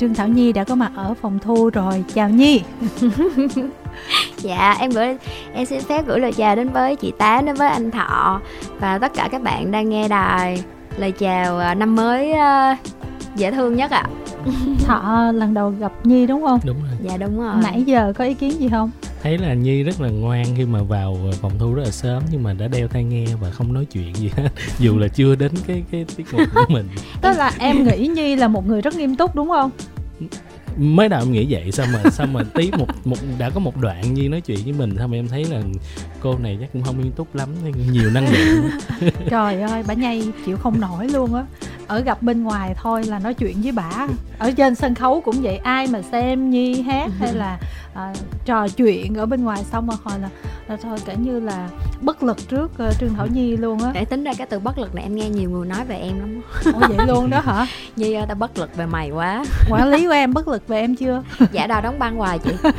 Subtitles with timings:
[0.00, 2.04] Trương Thảo Nhi đã có mặt ở phòng thu rồi.
[2.14, 2.62] Chào Nhi.
[4.36, 5.16] dạ em gửi
[5.54, 8.40] em xin phép gửi lời chào đến với chị Tám đến với anh Thọ
[8.78, 10.62] và tất cả các bạn đang nghe đài
[10.96, 12.78] lời chào à, năm mới uh,
[13.36, 14.04] dễ thương nhất ạ.
[14.04, 14.52] À.
[14.86, 16.60] Thọ lần đầu gặp Nhi đúng không?
[16.64, 16.98] Đúng rồi.
[17.02, 17.54] Dạ đúng rồi.
[17.62, 18.90] Nãy giờ có ý kiến gì không?
[19.22, 22.42] Thấy là nhi rất là ngoan khi mà vào phòng thu rất là sớm nhưng
[22.42, 24.48] mà đã đeo tai nghe và không nói chuyện gì hết.
[24.78, 26.88] Dù là chưa đến cái cái tiết mục của mình.
[27.22, 29.70] Tức là em nghĩ nhi là một người rất nghiêm túc đúng không?
[30.76, 33.76] Mới đầu em nghĩ vậy sao mà sao mà tí một một đã có một
[33.76, 35.62] đoạn nhi nói chuyện với mình sao mà em thấy là
[36.20, 37.48] cô này chắc cũng không nghiêm túc lắm
[37.92, 38.70] nhiều năng lượng.
[39.30, 41.44] Trời ơi bà nhây chịu không nổi luôn á
[41.90, 43.90] ở gặp bên ngoài thôi là nói chuyện với bả
[44.38, 47.58] ở trên sân khấu cũng vậy ai mà xem nhi hát hay là
[47.94, 48.12] à,
[48.44, 50.28] trò chuyện ở bên ngoài xong mà hồi là,
[50.68, 51.68] là thôi kể như là
[52.00, 53.90] bất lực trước uh, trương thảo nhi luôn á.
[53.94, 56.20] Để tính ra cái từ bất lực này em nghe nhiều người nói về em
[56.20, 56.42] lắm.
[56.64, 57.66] Ủa vậy luôn đó hả?
[57.96, 59.44] Nhi ơi tao bất lực về mày quá.
[59.70, 61.22] Quản lý của em bất lực về em chưa?
[61.52, 62.50] Dạ đòi đóng băng hoài chị.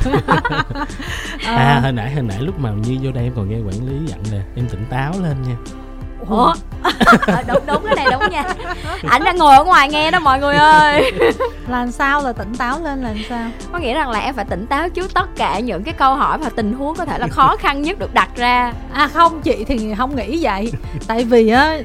[1.46, 4.06] À hồi nãy hồi nãy lúc mà nhi vô đây em còn nghe quản lý
[4.06, 5.56] dặn nè em tỉnh táo lên nha
[6.28, 6.54] ủa?
[7.46, 8.44] Đúng đúng cái này đúng nha.
[9.08, 11.12] Ảnh đang ngồi ở ngoài nghe đó mọi người ơi.
[11.68, 12.22] Làm sao?
[12.22, 13.48] Là tỉnh táo lên làm sao?
[13.72, 16.38] Có nghĩa rằng là em phải tỉnh táo trước tất cả những cái câu hỏi
[16.38, 18.72] và tình huống có thể là khó khăn nhất được đặt ra.
[18.92, 20.72] À không chị thì không nghĩ vậy.
[21.06, 21.78] Tại vì á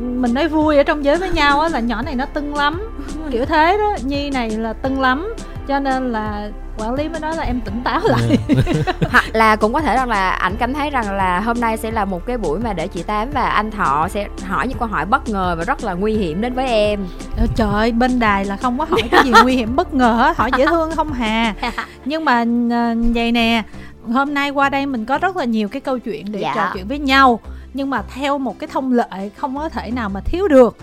[0.00, 2.82] mình nói vui ở trong giới với nhau á là nhỏ này nó tưng lắm.
[3.30, 5.34] Kiểu thế đó nhi này là tưng lắm.
[5.68, 6.48] Cho nên là
[6.78, 8.54] quản lý mới nói là em tỉnh táo lại ừ.
[9.10, 11.90] hoặc là cũng có thể rằng là anh cảm thấy rằng là hôm nay sẽ
[11.90, 14.88] là một cái buổi mà để chị tám và anh thọ sẽ hỏi những câu
[14.88, 17.06] hỏi bất ngờ và rất là nguy hiểm đến với em
[17.36, 20.12] ờ, trời ơi bên đài là không có hỏi cái gì nguy hiểm bất ngờ
[20.12, 21.54] hết hỏi dễ thương không hà
[22.04, 23.62] nhưng mà ờ, vậy nè
[24.12, 26.52] hôm nay qua đây mình có rất là nhiều cái câu chuyện để dạ.
[26.54, 27.40] trò chuyện với nhau
[27.74, 30.76] nhưng mà theo một cái thông lệ không có thể nào mà thiếu được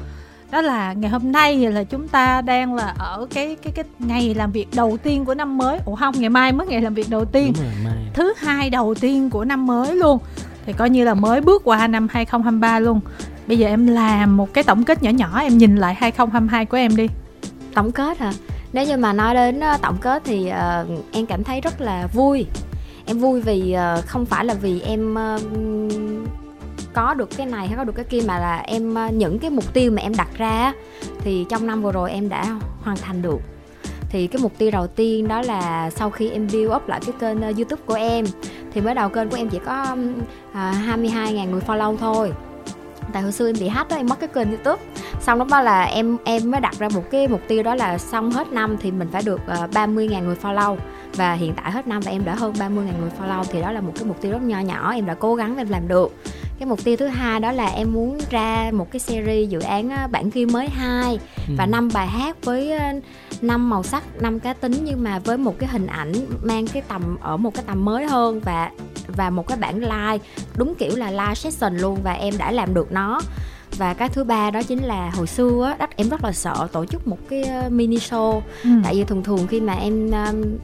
[0.55, 4.33] đó là ngày hôm nay là chúng ta đang là ở cái cái cái ngày
[4.33, 5.79] làm việc đầu tiên của năm mới.
[5.85, 7.53] Ủa không ngày mai mới ngày làm việc đầu tiên.
[7.55, 7.93] Rồi, mai.
[8.13, 10.19] thứ hai đầu tiên của năm mới luôn.
[10.65, 12.99] Thì coi như là mới bước qua năm 2023 luôn.
[13.47, 16.77] Bây giờ em làm một cái tổng kết nhỏ nhỏ em nhìn lại 2022 của
[16.77, 17.07] em đi.
[17.73, 18.33] Tổng kết hả?
[18.73, 22.07] Nếu như mà nói đến ờ, tổng kết thì uh, em cảm thấy rất là
[22.13, 22.45] vui.
[23.05, 26.44] Em vui vì uh, không phải là vì em uh,
[26.95, 29.49] có được cái này hay có được cái kia mà là em ờ, những cái
[29.49, 30.73] mục tiêu mà em đặt ra
[31.19, 32.45] thì trong năm vừa rồi em đã
[32.81, 33.39] hoàn thành được.
[34.09, 37.15] Thì cái mục tiêu đầu tiên đó là sau khi em build up lại cái
[37.19, 38.25] kênh ờ, youtube của em
[38.73, 39.95] thì mới đầu kênh của em chỉ có ờ,
[40.53, 42.31] à, 22.000 người follow thôi.
[43.13, 44.83] Tại hồi xưa em bị hack đó em mất cái kênh youtube.
[45.21, 47.97] Xong lúc đó là em em mới đặt ra một cái mục tiêu đó là
[47.97, 50.77] xong hết năm thì mình phải được uh, 30.000 người follow.
[51.15, 53.81] Và hiện tại hết năm và em đã hơn 30.000 người follow thì đó là
[53.81, 56.11] một cái mục tiêu rất nho nhỏ em đã cố gắng em làm được
[56.59, 60.11] cái mục tiêu thứ hai đó là em muốn ra một cái series dự án
[60.11, 61.53] bản ghi mới hai ừ.
[61.57, 62.71] và năm bài hát với
[63.41, 66.13] năm màu sắc năm cá tính nhưng mà với một cái hình ảnh
[66.43, 68.71] mang cái tầm ở một cái tầm mới hơn và
[69.07, 72.73] và một cái bản live đúng kiểu là live session luôn và em đã làm
[72.73, 73.21] được nó
[73.77, 76.67] và cái thứ ba đó chính là hồi xưa á đất em rất là sợ
[76.71, 78.41] tổ chức một cái ờ, mini show.
[78.63, 78.69] Ừ.
[78.83, 80.11] tại vì thường thường khi mà em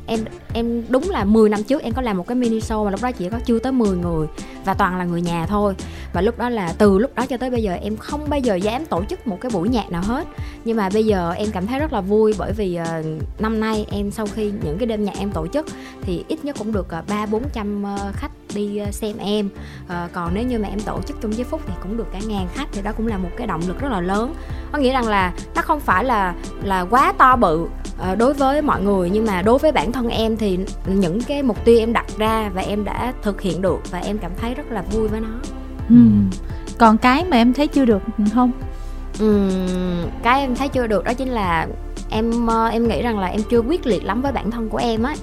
[0.06, 0.20] em
[0.54, 3.02] em đúng là 10 năm trước em có làm một cái mini show mà lúc
[3.02, 4.28] đó chỉ có chưa tới 10 người
[4.66, 5.74] và toàn là người nhà thôi.
[6.14, 8.56] Và lúc đó là từ lúc đó cho tới bây giờ em không bao giờ
[8.56, 10.28] dám tổ chức một cái buổi nhạc nào hết.
[10.66, 13.86] Nhưng mà bây giờ em cảm thấy rất là vui bởi vì uh, năm nay
[13.92, 15.66] em sau khi những cái đêm nhạc em tổ chức
[16.02, 19.50] thì ít nhất cũng được ờ, ba bốn trăm ờ, khách đi xem em.
[19.86, 22.20] Uh, còn nếu như mà em tổ chức trong giây phút thì cũng được cả
[22.28, 24.34] ngàn khách thì đó cũng là một cái động lực rất là lớn.
[24.72, 27.68] Có nghĩa rằng là nó không phải là là quá to bự
[28.12, 31.44] uh, đối với mọi người nhưng mà đối với bản thân em thì những cái
[31.44, 34.54] mục tiêu em đặt ra và em đã thực hiện được và em cảm thấy
[34.54, 35.40] rất là vui với nó.
[35.90, 35.96] Ừ.
[36.78, 38.02] còn cái mà em thấy chưa được
[38.34, 38.52] không?
[39.20, 39.50] Ừ,
[40.24, 41.68] cái em thấy chưa được đó chính là
[42.10, 44.78] em ờ, em nghĩ rằng là em chưa quyết liệt lắm với bản thân của
[44.78, 45.16] em á.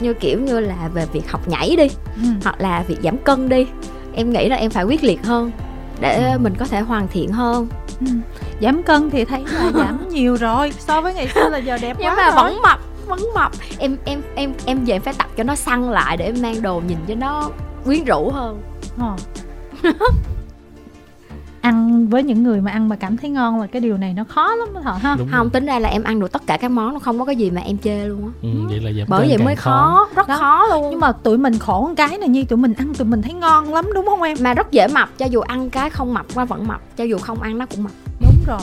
[0.00, 2.28] Như kiểu như là về việc học nhảy đi ừ.
[2.42, 3.66] hoặc là việc giảm cân đi
[4.14, 5.50] em nghĩ là em phải quyết liệt hơn
[6.00, 7.68] để mình có thể hoàn thiện hơn
[8.00, 8.06] ừ.
[8.60, 11.96] giảm cân thì thấy là giảm nhiều rồi so với ngày xưa là giờ đẹp
[11.98, 12.34] nhưng quá mà rồi.
[12.34, 16.16] vẫn mập vẫn mập em em em em về phải tập cho nó săn lại
[16.16, 17.50] để em mang đồ nhìn cho nó
[17.84, 18.62] quyến rũ hơn
[18.98, 19.16] ờ.
[21.68, 24.24] ăn với những người mà ăn mà cảm thấy ngon là cái điều này nó
[24.24, 25.16] khó lắm đó ha.
[25.18, 25.50] Đúng không rồi.
[25.50, 27.50] tính ra là em ăn được tất cả các món nó không có cái gì
[27.50, 28.30] mà em chê luôn á.
[28.42, 30.36] Ừ, vậy là bởi vậy mới khó, khó rất đó.
[30.38, 30.86] khó luôn.
[30.90, 33.32] Nhưng mà tụi mình khổ một cái này như tụi mình ăn tụi mình thấy
[33.32, 34.36] ngon lắm đúng không em?
[34.40, 37.18] Mà rất dễ mập cho dù ăn cái không mập qua vẫn mập cho dù
[37.18, 37.92] không ăn nó cũng mập.
[38.20, 38.60] Đúng rồi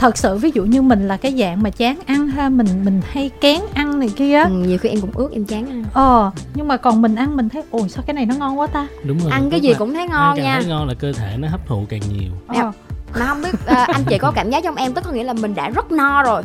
[0.00, 3.00] thật sự ví dụ như mình là cái dạng mà chán ăn ha mình mình
[3.10, 5.84] hay kén ăn này kia ừ, nhiều khi em cũng ước em chán ăn.
[5.92, 8.66] Ờ nhưng mà còn mình ăn mình thấy ôi sao cái này nó ngon quá
[8.66, 8.86] ta?
[9.04, 10.60] Đúng rồi ăn cái gì cũng thấy ngon ăn nha.
[10.60, 12.32] thấy ngon là cơ thể nó hấp thụ càng nhiều.
[12.46, 12.72] Ờ.
[13.18, 15.32] mà không biết uh, anh chị có cảm giác trong em tức có nghĩa là
[15.32, 16.42] mình đã rất no rồi.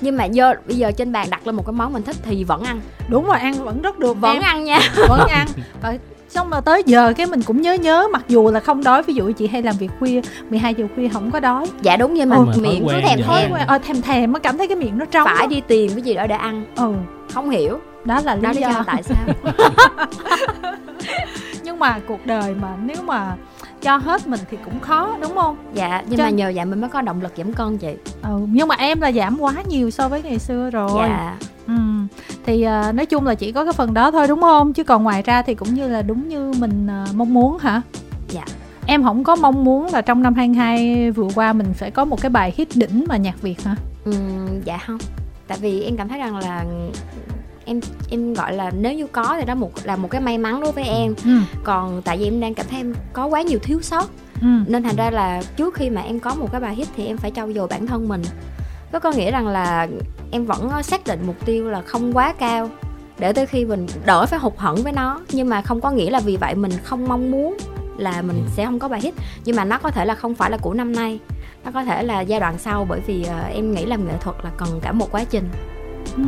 [0.00, 2.44] Nhưng mà do bây giờ trên bàn đặt lên một cái món mình thích thì
[2.44, 2.80] vẫn ăn.
[3.08, 4.42] Đúng rồi ăn vẫn rất được vẫn em.
[4.42, 4.80] ăn nha.
[5.08, 5.46] Vẫn ăn.
[5.82, 5.96] Và
[6.28, 9.14] xong mà tới giờ cái mình cũng nhớ nhớ mặc dù là không đói ví
[9.14, 11.66] dụ chị hay làm việc khuya 12 giờ khuya không có đói.
[11.82, 13.22] Dạ đúng nhưng mà Ừ, mà miệng cứ thèm vậy.
[13.26, 13.66] thói thèm quen.
[13.66, 15.46] Ờ, thèm thèm mới cảm thấy cái miệng nó trống phải á.
[15.46, 16.64] đi tìm cái gì đó để ăn.
[16.76, 16.92] Ừ.
[17.34, 17.78] Không hiểu.
[18.04, 18.82] Đó là đó lý lý do do.
[18.86, 19.16] tại sao.
[21.62, 23.34] Nhưng mà cuộc đời mà nếu mà
[23.82, 25.56] cho hết mình thì cũng khó đúng không?
[25.74, 27.94] Dạ nhưng Cho- mà nhờ vậy mình mới có động lực giảm cân chị.
[28.22, 30.90] Ừ nhưng mà em là giảm quá nhiều so với ngày xưa rồi.
[30.94, 31.36] Dạ
[31.66, 31.74] ừ.
[32.46, 34.72] Thì à, nói chung là chỉ có cái phần đó thôi đúng không?
[34.72, 37.82] Chứ còn ngoài ra thì cũng như là đúng như mình à, mong muốn hả?
[38.28, 38.44] Dạ.
[38.86, 42.20] em không có mong muốn là trong năm 22 vừa qua mình phải có một
[42.22, 43.76] cái bài hit đỉnh mà nhạc việt hả?
[44.04, 44.98] Ừm, dạ không.
[45.46, 46.64] Tại vì em cảm thấy rằng là
[47.64, 50.60] em em gọi là nếu như có thì đó một là một cái may mắn
[50.60, 51.14] đối với em.
[51.24, 51.38] Ừ.
[51.64, 54.10] Còn tại vì em đang cảm thấy em có quá nhiều thiếu sót.
[54.40, 54.48] Ừ.
[54.66, 57.16] Nên thành ra là trước khi mà em có một cái bài hit thì em
[57.16, 58.22] phải trau dồi bản thân mình
[58.94, 59.88] có có nghĩa rằng là
[60.30, 62.70] em vẫn xác định mục tiêu là không quá cao
[63.18, 65.20] để tới khi mình đỡ phải hụt hẫng với nó.
[65.32, 67.56] Nhưng mà không có nghĩa là vì vậy mình không mong muốn
[67.98, 68.50] là mình Ừ.
[68.56, 69.14] sẽ không có bài hit.
[69.44, 71.18] Nhưng mà nó có thể là không phải là của năm nay
[71.64, 74.36] nó có thể là giai đoạn sau bởi vì ờ, em nghĩ làm nghệ thuật
[74.44, 75.48] là cần cả một quá trình.
[76.16, 76.22] Ừ.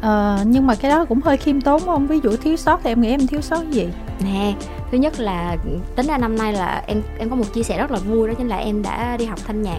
[0.00, 2.06] Ờ, nhưng mà cái đó cũng hơi khiêm tốn không?
[2.06, 3.88] Ví dụ thiếu sót thì em nghĩ em thiếu sót gì?
[4.24, 4.54] Nè
[4.90, 5.56] thứ nhất là
[5.96, 8.34] tính ra năm nay là em em có một chia sẻ rất là vui đó
[8.38, 9.78] chính là em đã đi học thanh nhạc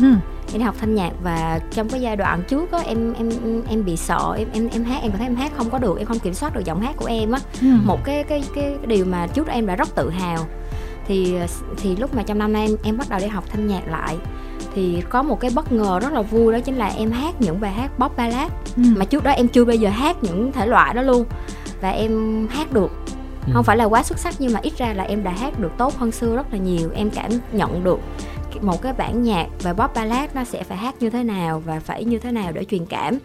[0.00, 0.06] ừ.
[0.52, 3.30] Em đi học thanh nhạc và trong cái giai đoạn trước á em em
[3.68, 5.98] em bị sợ em em em hát em cảm thấy em hát không có được
[5.98, 7.40] em không kiểm soát được giọng hát của em á.
[7.60, 7.66] Ừ.
[7.84, 10.46] Một cái cái cái, điều mà trước đó em đã rất tự hào.
[11.06, 11.34] Thì
[11.76, 14.16] thì lúc mà trong năm nay em, em bắt đầu đi học thanh nhạc lại
[14.74, 17.60] thì có một cái bất ngờ rất là vui đó chính là em hát những
[17.60, 18.82] bài hát pop ballad ừ.
[18.96, 21.24] mà trước đó em chưa bao giờ hát những thể loại đó luôn.
[21.80, 22.90] Và em hát được.
[23.46, 23.50] Ừ.
[23.54, 25.72] không phải là quá xuất sắc nhưng mà ít ra là em đã hát được
[25.78, 28.00] tốt hơn xưa rất là nhiều em cảm nhận được
[28.62, 31.80] một cái bản nhạc và pop ballad nó sẽ phải hát như thế nào và
[31.80, 33.18] phải như thế nào để truyền cảm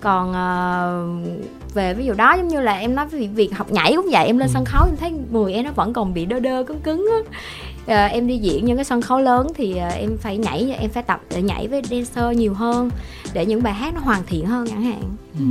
[0.00, 1.06] còn ờ,
[1.74, 4.26] về ví dụ đó giống như là em nói việc, việc học nhảy cũng vậy
[4.26, 4.52] em lên Ừ.
[4.54, 7.36] sân khấu em thấy người em nó vẫn còn bị đơ đơ cứng cứng á
[7.86, 10.90] Ờ, em đi diễn những cái sân khấu lớn thì ờ, em phải nhảy em
[10.90, 12.90] phải tập để nhảy với dancer nhiều hơn
[13.32, 15.02] để những bài hát nó hoàn thiện hơn chẳng hạn
[15.38, 15.44] ừ.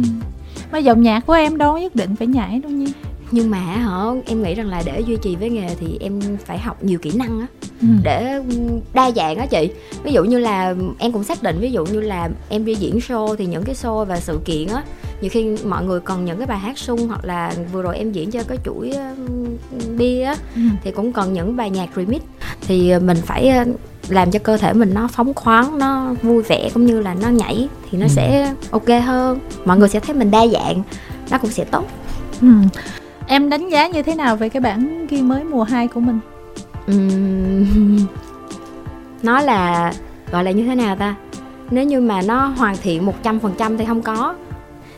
[0.72, 2.94] mà giọng nhạc của em đâu nhất định phải nhảy đâu nhi
[3.31, 6.57] nhưng mà hả em nghĩ rằng là để duy trì với nghề thì em phải
[6.60, 7.48] học nhiều kỹ năng á
[7.81, 7.88] ừ.
[8.04, 8.42] để
[8.94, 9.69] đa dạng á chị
[10.04, 12.98] ví dụ như là em cũng xác định ví dụ như là em đi diễn
[12.98, 14.83] show thì những cái show và sự kiện á
[15.22, 18.12] nhiều khi mọi người cần những cái bài hát sung hoặc là vừa rồi em
[18.12, 18.94] diễn cho cái chuỗi
[19.98, 20.62] bia á Ừ.
[20.84, 22.22] thì cũng cần những bài nhạc remix
[22.68, 23.66] thì mình phải ờ,
[24.10, 27.30] làm cho cơ thể mình nó phóng khoáng nó vui vẻ cũng như là nó
[27.30, 28.10] nhảy thì nó Ừ.
[28.16, 30.84] sẽ ok hơn mọi người sẽ thấy mình đa dạng
[31.31, 31.86] nó cũng sẽ tốt
[32.42, 32.48] Ừ.
[33.31, 36.19] Em đánh giá như thế nào về cái bản ghi mới mùa 2 của mình?
[36.88, 37.98] Ừm,
[39.24, 39.94] nó là
[40.31, 41.16] gọi là như thế nào ta
[41.69, 44.36] nếu như mà nó hoàn thiện 100% thì không có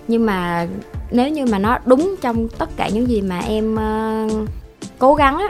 [0.07, 0.67] nhưng mà
[1.11, 4.27] nếu như mà nó đúng trong tất cả những gì mà em ờ,
[4.99, 5.47] cố gắng á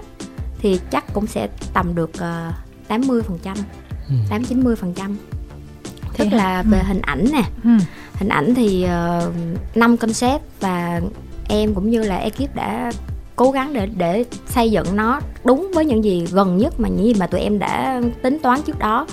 [0.59, 2.11] thì chắc cũng sẽ tầm được
[2.89, 3.55] uh, 80%
[4.09, 4.15] Ừ.
[4.29, 5.17] 8 90 phần trăm
[6.17, 6.67] tức là ừ.
[6.71, 7.69] về hình ảnh nè Ừ.
[8.13, 9.33] hình ảnh thì uh,
[9.75, 11.01] năm concept và
[11.49, 12.91] em cũng như là ekip đã
[13.35, 17.05] cố gắng để để xây dựng nó đúng với những gì gần nhất mà những
[17.05, 19.07] gì mà tụi em đã tính toán trước đó.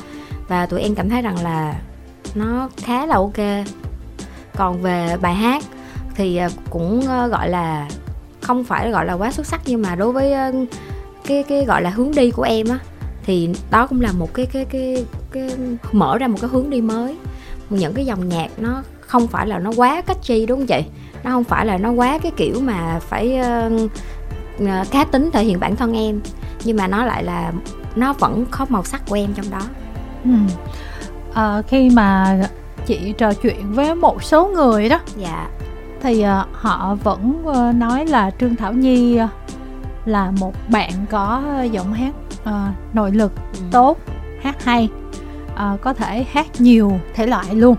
[0.49, 1.81] Và tụi em cảm thấy rằng là
[2.35, 3.67] nó khá là ok.
[4.57, 5.65] Còn về bài hát
[6.15, 7.89] thì à, cũng ờ, gọi là
[8.41, 10.53] không phải gọi là quá xuất sắc nhưng mà đối với ờ,
[11.27, 12.79] cái cái gọi là hướng đi của em á,
[13.25, 15.51] thì đó cũng là một cái cái cái cái
[15.93, 17.17] mở ra một cái hướng đi mới.
[17.71, 20.83] Những cái dòng nhạc nó không phải là nó quá catchy, đúng không chị?
[21.25, 23.71] Nó không phải là nó quá cái kiểu mà phải ờ,
[24.59, 26.21] ờ, cá tính thể hiện bản thân em
[26.65, 27.53] nhưng mà nó lại là
[27.97, 29.61] nó vẫn có màu sắc của em trong đó
[30.25, 30.31] Ừ.
[31.35, 32.39] Ờ, khi mà
[32.87, 35.49] chị trò chuyện với một số người đó dạ
[36.03, 39.29] thì ờ, họ vẫn ờ, nói là Trương Thảo Nhi ờ,
[40.05, 42.13] là một bạn có giọng hát
[42.45, 43.61] ờ, nội lực Ừ.
[43.71, 43.99] tốt
[44.43, 44.89] hát hay
[45.55, 47.77] ờ, có thể hát nhiều thể loại luôn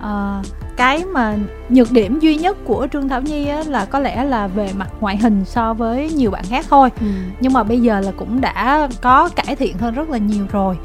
[0.00, 0.42] Ờ,
[0.80, 1.36] cái mà
[1.68, 4.88] nhược điểm duy nhất của Trương Thảo Nhi á, là có lẽ là về mặt
[5.00, 7.06] ngoại hình so với nhiều bạn khác thôi Ừ.
[7.40, 10.76] nhưng mà bây giờ là cũng đã có cải thiện hơn rất là nhiều rồi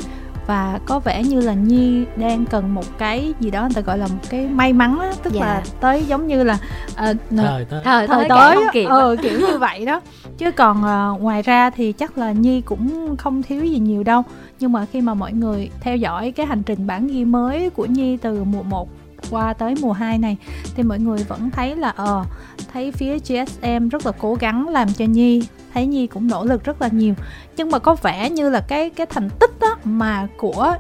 [0.48, 3.98] và có vẻ như là nhi đang cần một cái gì đó người ta gọi
[3.98, 5.42] là một cái may mắn á tức Dạ.
[5.46, 6.58] là tới giống như là
[6.96, 7.82] ờ, Thời tới.
[7.84, 10.02] thời thời tới kịp ờ, kiểu như vậy đó
[10.38, 14.24] chứ còn ờ, ngoài ra thì chắc là nhi cũng không thiếu gì nhiều đâu
[14.60, 17.86] nhưng mà khi mà mọi người theo dõi cái hành trình bản ghi mới của
[17.86, 18.90] nhi từ mùa 1
[19.30, 20.38] qua tới mùa 2 này
[20.76, 22.26] thì mọi người vẫn thấy là ờ
[22.74, 25.42] thấy phía GSM rất là cố gắng làm cho Nhi
[25.76, 27.14] thấy Nhi cũng nỗ lực rất là nhiều.
[27.58, 30.76] Nhưng mà có vẻ như là cái cái thành tích đó mà của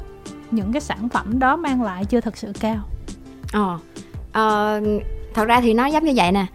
[0.51, 2.77] những cái sản phẩm đó mang lại chưa thật sự cao.
[3.51, 3.79] Ờ
[4.31, 4.81] ờ,
[5.33, 6.45] thật ra thì nó giống như vậy nè.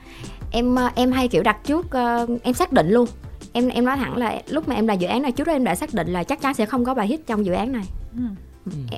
[0.50, 3.06] Em ờ, em hay kiểu đặt trước uh, em xác định luôn.
[3.52, 5.64] Em em nói thẳng là lúc mà em làm dự án này trước đó em
[5.64, 7.84] đã xác định là chắc chắn sẽ không có bài hit trong dự án này.
[8.16, 8.22] Ừ.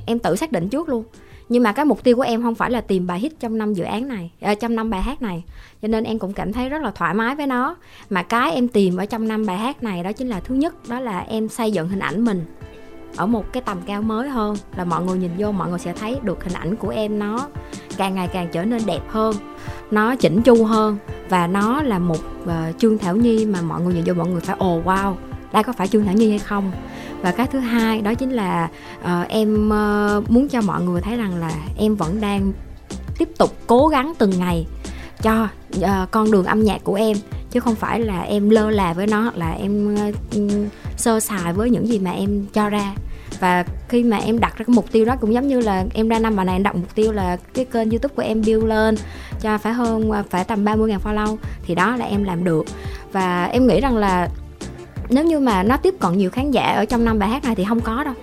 [0.07, 1.05] em tự xác định trước luôn
[1.49, 3.75] nhưng mà cái mục tiêu của em không phải là tìm bài hit trong năm
[3.75, 5.45] dự án này ở trong năm bài hát này.
[5.83, 7.77] Cho nên em cũng cảm thấy rất là thoải mái với nó.
[8.11, 10.75] Mà cái em tìm ở trong năm bài hát này đó chính là thứ nhất
[10.89, 12.45] đó là em xây dựng hình ảnh mình
[13.17, 14.57] ở một cái tầm cao mới hơn.
[14.77, 17.49] Là mọi người nhìn vô mọi người sẽ thấy được hình ảnh của em nó
[17.97, 19.37] càng ngày càng trở nên đẹp hơn
[19.91, 20.99] nó chỉnh chu hơn.
[21.29, 24.41] Và nó là một uh, trương thảo nhi mà mọi người nhìn vô mọi người
[24.41, 25.15] phải ồ oh, wow
[25.53, 26.73] đây có phải trương thảo nhi hay không?
[27.23, 28.69] Và cái thứ hai đó chính là
[29.01, 32.53] uh, em uh, muốn cho mọi người thấy rằng là em vẫn đang
[33.19, 34.67] tiếp tục cố gắng từng ngày
[35.23, 35.49] cho
[35.79, 37.17] uh, con đường âm nhạc của em.
[37.51, 40.15] Chứ không phải là em lơ là với nó là em uh,
[40.97, 42.95] sơ sài với những gì mà em cho ra.
[43.41, 46.09] Và khi mà em đặt ra cái mục tiêu đó cũng giống như là em
[46.09, 48.65] ra năm bài này em đặt mục tiêu là cái kênh youtube của em build
[48.65, 48.97] lên
[49.41, 52.65] cho phải hơn phải tầm 30 ngàn follow thì đó là em làm được.
[53.13, 54.29] Và em nghĩ rằng là
[55.09, 57.55] nếu như mà nó tiếp cận nhiều khán giả ở trong năm bài hát này
[57.55, 58.15] thì không có đâu.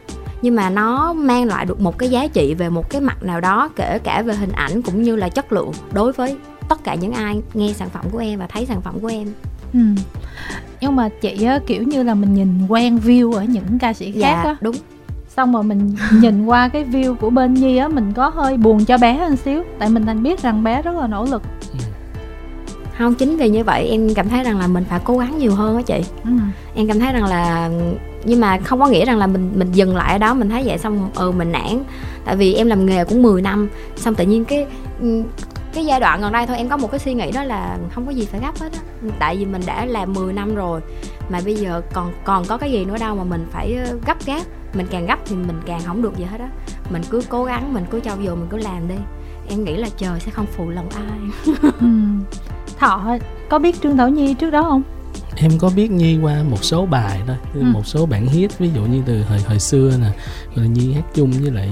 [0.41, 3.41] Nhưng mà nó mang lại được một cái giá trị về một cái mặt nào
[3.41, 6.37] đó kể cả về hình ảnh cũng như là chất lượng đối với
[6.69, 9.27] tất cả những ai nghe sản phẩm của em và thấy sản phẩm của em.
[9.73, 9.79] Ừ.
[10.81, 14.11] nhưng mà chị á, kiểu như là mình nhìn quen view ở những ca sĩ
[14.11, 14.55] khác dạ, á.
[14.61, 14.75] đúng.
[15.27, 18.85] Xong rồi mình nhìn qua cái view của bên nhi á mình có hơi buồn
[18.85, 19.63] cho bé hơn xíu.
[19.79, 21.41] Tại mình thành biết rằng bé rất là nỗ lực
[23.05, 25.55] không chính vì như vậy em cảm thấy rằng là mình phải cố gắng nhiều
[25.55, 26.01] hơn á chị.
[26.23, 26.31] Ừ.
[26.75, 27.69] em cảm thấy rằng là
[28.25, 30.63] nhưng mà không có nghĩa rằng là mình mình dừng lại ở đó mình thấy
[30.65, 31.83] vậy xong ừ mình nản.
[32.25, 34.65] Tại vì em làm nghề cũng 10 năm xong tự nhiên cái
[35.73, 38.05] cái giai đoạn gần đây thôi em có một cái suy nghĩ đó là không
[38.05, 38.79] có gì phải gấp hết á.
[39.19, 40.81] Tại vì mình đã làm 10 năm rồi
[41.29, 44.25] mà bây giờ còn còn có cái gì nữa đâu mà mình phải ờ, gấp
[44.25, 44.41] gáp.
[44.73, 46.49] Mình càng gấp thì mình càng không được gì hết á.
[46.89, 48.95] Mình cứ cố gắng mình cứ trau dồi mình cứ làm đi.
[49.49, 51.53] Em nghĩ là trời sẽ không phụ lòng ai.
[51.79, 51.87] Ừ.
[52.79, 53.17] thọ
[53.49, 54.83] có biết trương thảo nhi trước đó không
[55.41, 57.61] em có biết nhi qua một số bài thôi ừ.
[57.61, 60.07] một số bản hit ví dụ như từ hồi hồi xưa nè
[60.55, 61.69] rồi nhi hát chung với lại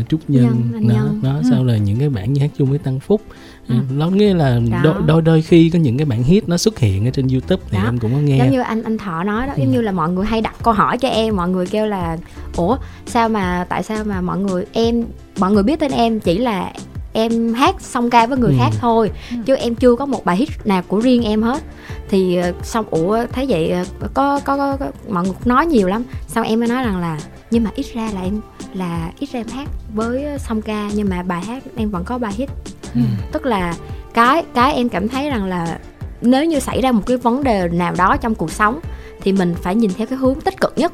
[0.00, 1.20] uh, trúc nhân, nhân đó, nhân.
[1.22, 1.42] đó ừ.
[1.50, 3.20] sau là những cái bản nhi hát chung với tăng phúc
[3.68, 3.74] ừ.
[3.90, 7.08] nó nghĩa là đôi, đôi đôi khi có những cái bản hit nó xuất hiện
[7.08, 7.84] ở trên youtube thì đó.
[7.84, 9.60] em cũng có nghe giống như anh anh thọ nói đó ừ.
[9.60, 12.18] giống như là mọi người hay đặt câu hỏi cho em mọi người kêu là
[12.56, 15.04] ủa sao mà tại sao mà mọi người em
[15.38, 16.72] mọi người biết tên em chỉ là
[17.12, 18.56] em hát song ca với người ừ.
[18.58, 19.36] khác thôi ừ.
[19.46, 21.62] chứ em chưa có một bài hit nào của riêng em hết
[22.08, 25.88] thì ờ, xong ủa thấy vậy ờ, có có, có, có mọi người nói nhiều
[25.88, 27.18] lắm xong em mới nói rằng là
[27.50, 28.40] nhưng mà ít ra là em
[28.74, 32.18] là ít ra em hát với song ca nhưng mà bài hát em vẫn có
[32.18, 32.50] bài hit
[32.94, 33.00] ừ.
[33.32, 33.74] tức là
[34.14, 35.78] cái cái em cảm thấy rằng là
[36.20, 38.80] nếu như xảy ra một cái vấn đề nào đó trong cuộc sống
[39.20, 40.92] thì mình phải nhìn theo cái hướng tích cực nhất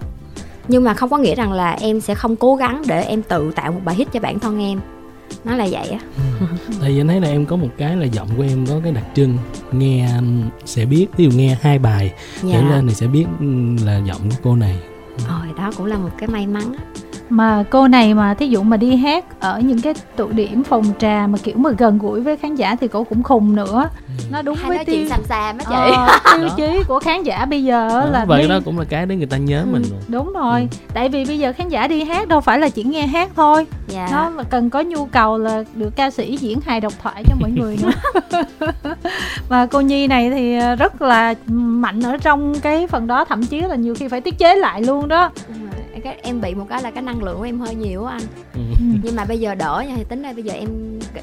[0.69, 3.53] nhưng mà không có nghĩa rằng là em sẽ không cố gắng để em tự
[3.53, 4.81] tạo một bài hit cho bản thân em
[5.45, 5.99] nó là vậy á
[6.41, 6.47] ừ.
[6.81, 8.93] tại vì anh thấy là em có một cái là giọng của em có cái
[8.93, 9.39] đặc trưng
[9.73, 10.09] nghe
[10.65, 12.53] sẽ biết ví dụ nghe hai bài dạ.
[12.53, 13.47] trở lên thì sẽ biết ừ,
[13.85, 14.79] là giọng của cô này
[15.29, 16.85] rồi đó cũng là một cái may mắn á
[17.29, 20.85] mà cô này mà thí dụ mà đi hát ở những cái tụ điểm phòng
[20.99, 23.89] trà mà kiểu mà gần gũi với khán giả thì cô cũng khùng nữa.
[24.19, 24.25] Ừ.
[24.31, 25.93] nó đúng Hay với tiêu xàm xàm á chị.
[25.97, 28.49] Ờ, tiêu chí của khán giả bây giờ đó, là vậy đi...
[28.49, 30.01] đó cũng là cái để người ta nhớ ừ, mình rồi.
[30.09, 30.61] đúng rồi.
[30.61, 30.77] Ừ.
[30.95, 33.67] tại vì bây giờ khán giả đi hát đâu phải là chỉ nghe hát thôi.
[33.89, 34.31] Dạ.
[34.37, 37.51] nó cần có nhu cầu là được ca sĩ diễn hài độc thoại cho mọi
[37.51, 37.91] người nữa.
[39.49, 43.61] Và cô nhi này thì rất là mạnh ở trong cái phần đó thậm chí
[43.61, 45.31] là nhiều khi phải tiết chế lại luôn đó.
[45.49, 45.68] Ừ
[46.01, 48.23] cái em bị một cái là cái năng lượng của em hơi nhiều á anh
[48.55, 48.61] ừ.
[48.79, 48.99] ừ.
[49.03, 50.69] nhưng mà bây giờ đỡ nha thì tính ra bây giờ em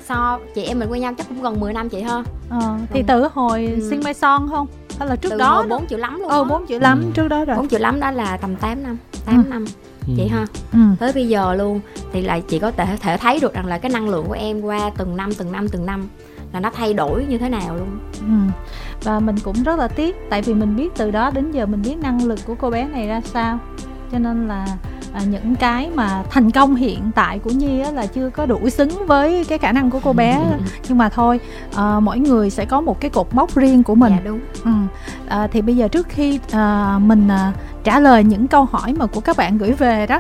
[0.05, 2.99] so chị em mình quen nhau chắc cũng gần 10 năm chị ha ờ, thì
[2.99, 3.05] ừ.
[3.07, 3.89] từ hồi ừ.
[3.89, 4.67] sinh mai son không
[4.99, 7.11] hay là trước từ đó bốn triệu lắm luôn ờ bốn triệu lắm ừ.
[7.13, 9.49] trước đó rồi bốn triệu lắm đó là tầm 8 năm 8 ừ.
[9.49, 9.65] năm
[10.07, 10.13] ừ.
[10.17, 10.79] chị ha ừ.
[10.99, 11.79] tới bây giờ luôn
[12.13, 14.61] thì là chị có thể thể thấy được rằng là cái năng lượng của em
[14.61, 16.07] qua từng năm từng năm từng năm
[16.53, 18.51] là nó thay đổi như thế nào luôn ừ.
[19.03, 21.81] và mình cũng rất là tiếc tại vì mình biết từ đó đến giờ mình
[21.81, 23.59] biết năng lực của cô bé này ra sao
[24.11, 24.65] cho nên là
[25.13, 28.69] à, những cái mà thành công hiện tại của nhi á, là chưa có đủ
[28.69, 30.37] xứng với cái khả năng của cô bé.
[30.51, 30.65] Ừ.
[30.87, 31.39] nhưng mà thôi
[31.75, 34.13] à, mỗi người sẽ có một cái cột mốc riêng của mình.
[34.15, 34.39] Dạ, đúng.
[34.63, 34.71] Ừ.
[35.27, 39.05] à, thì bây giờ trước khi à, mình à, trả lời những câu hỏi mà
[39.05, 40.19] của các bạn gửi về đó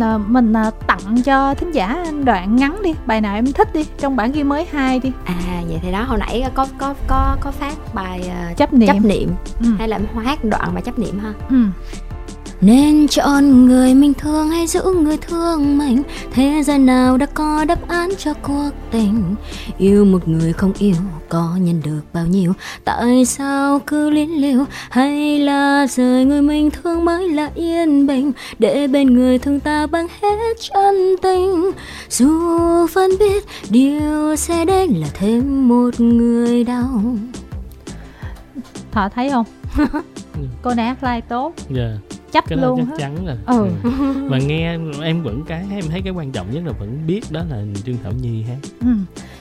[0.00, 3.86] à, mình à, tặng cho thính giả đoạn ngắn đi bài nào em thích đi
[3.98, 5.12] trong bản ghi mới hai đi.
[5.24, 8.88] À vậy thì đó hồi nãy có có có có phát bài uh, chấp niệm.
[8.88, 9.30] chấp niệm.
[9.60, 9.66] Ừ.
[9.78, 11.32] hay là hát đoạn mà chấp niệm ha?
[11.50, 11.56] Ừ
[12.60, 16.02] nên chọn người mình thương hay giữ người thương mình?
[16.32, 19.34] Thế gian nào đã có đáp án cho cuộc tình?
[19.78, 20.94] Yêu một người không yêu
[21.28, 22.52] có nhận được bao nhiêu?
[22.84, 28.32] Tại sao cứ liên liêu hay là rời người mình thương mới là yên bình?
[28.58, 31.70] Để bên người thương ta bằng hết chân tình.
[32.10, 32.30] Dù
[32.86, 37.02] vẫn biết điều sẽ đến là thêm một người đau.
[38.90, 39.46] Thọ thấy không?
[40.62, 41.52] Cô này hát live tốt.
[41.70, 41.82] Dạ.
[41.82, 43.36] yeah chấp cái luôn chắc chắn rồi.
[43.46, 43.68] Ừ.
[43.82, 43.90] ừ.
[44.30, 47.40] mà nghe em vẫn cái em thấy cái quan trọng nhất là vẫn biết đó
[47.50, 48.86] là trương thảo nhi hát ừ.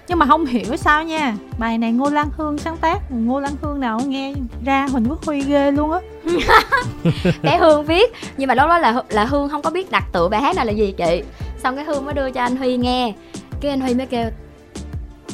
[0.08, 3.12] nhưng mà không hiểu sao nha bài này ngô lan hương sáng tác.
[3.12, 4.34] Ngô lan hương nào nghe
[4.66, 6.00] ra huỳnh quốc huy ghê luôn á.
[7.44, 10.30] Bé hương viết nhưng mà lúc đó là là hương không có biết đặt tựa
[10.30, 11.24] bài hát này là gì chị.
[11.58, 13.14] Xong cái hương mới đưa cho anh huy nghe.
[13.62, 14.30] Cái anh huy mới kêu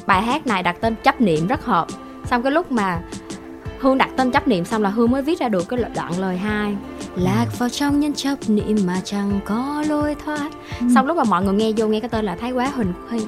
[0.05, 1.87] bài hát này đặt tên chấp niệm rất hợp.
[2.25, 3.01] Xong cái lúc mà
[3.83, 6.37] hương đặt tên chấp niệm xong là hương mới viết ra được cái đoạn lời
[6.37, 6.75] hai.
[7.15, 10.49] Lạc vào trong những chấp niệm mà chẳng có lối thoát.
[10.79, 10.85] Ừ.
[10.95, 13.09] xong lúc mà mọi người nghe vô nghe cái tên là thấy quá huỳnh quốc
[13.09, 13.19] huy.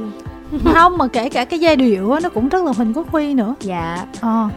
[0.73, 3.55] Không mà kể cả cái giai điệu nó cũng rất là huỳnh quốc huy nữa.
[3.61, 4.05] Dạ.
[4.21, 4.49] Ờ.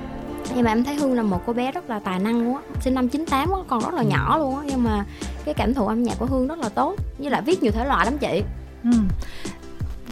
[0.54, 2.62] Nhưng mà em thấy hương là một cô bé rất là tài năng luôn á.
[2.80, 4.08] Sinh năm 98 á còn rất là ừ.
[4.08, 4.62] nhỏ luôn á.
[4.66, 5.04] Nhưng mà
[5.44, 6.96] cái cảm thụ âm nhạc của hương rất là tốt.
[7.18, 8.42] Như là viết nhiều thể loại lắm chị.
[8.84, 8.90] Ừ.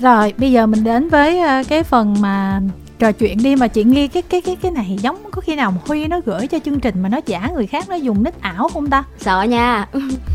[0.01, 2.61] rồi bây giờ mình đến với ờ, cái phần mà
[2.99, 5.71] trò chuyện đi mà chị nghi cái cái cái cái này giống có khi nào
[5.71, 8.41] mà huy nó gửi cho chương trình mà nó giả người khác nó dùng nick
[8.41, 9.05] ảo không ta?
[9.19, 9.87] Sợ nha.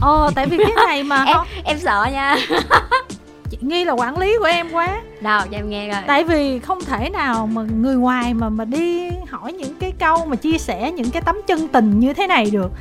[0.01, 2.37] Ồ tại vì cái này mà em, em sợ nha.
[3.49, 5.01] Chị nghi là quản lý của em quá.
[5.21, 6.01] Đâu cho em nghe coi.
[6.07, 10.25] Tại vì không thể nào mà người ngoài mà mà đi hỏi những cái câu
[10.25, 12.71] mà chia sẻ những cái tấm chân tình như thế này được.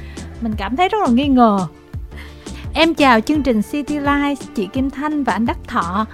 [0.40, 1.66] Mình cảm thấy rất là nghi ngờ.
[2.74, 6.06] Em chào chương trình City Life chị Kim Thanh và anh Đắc Thọ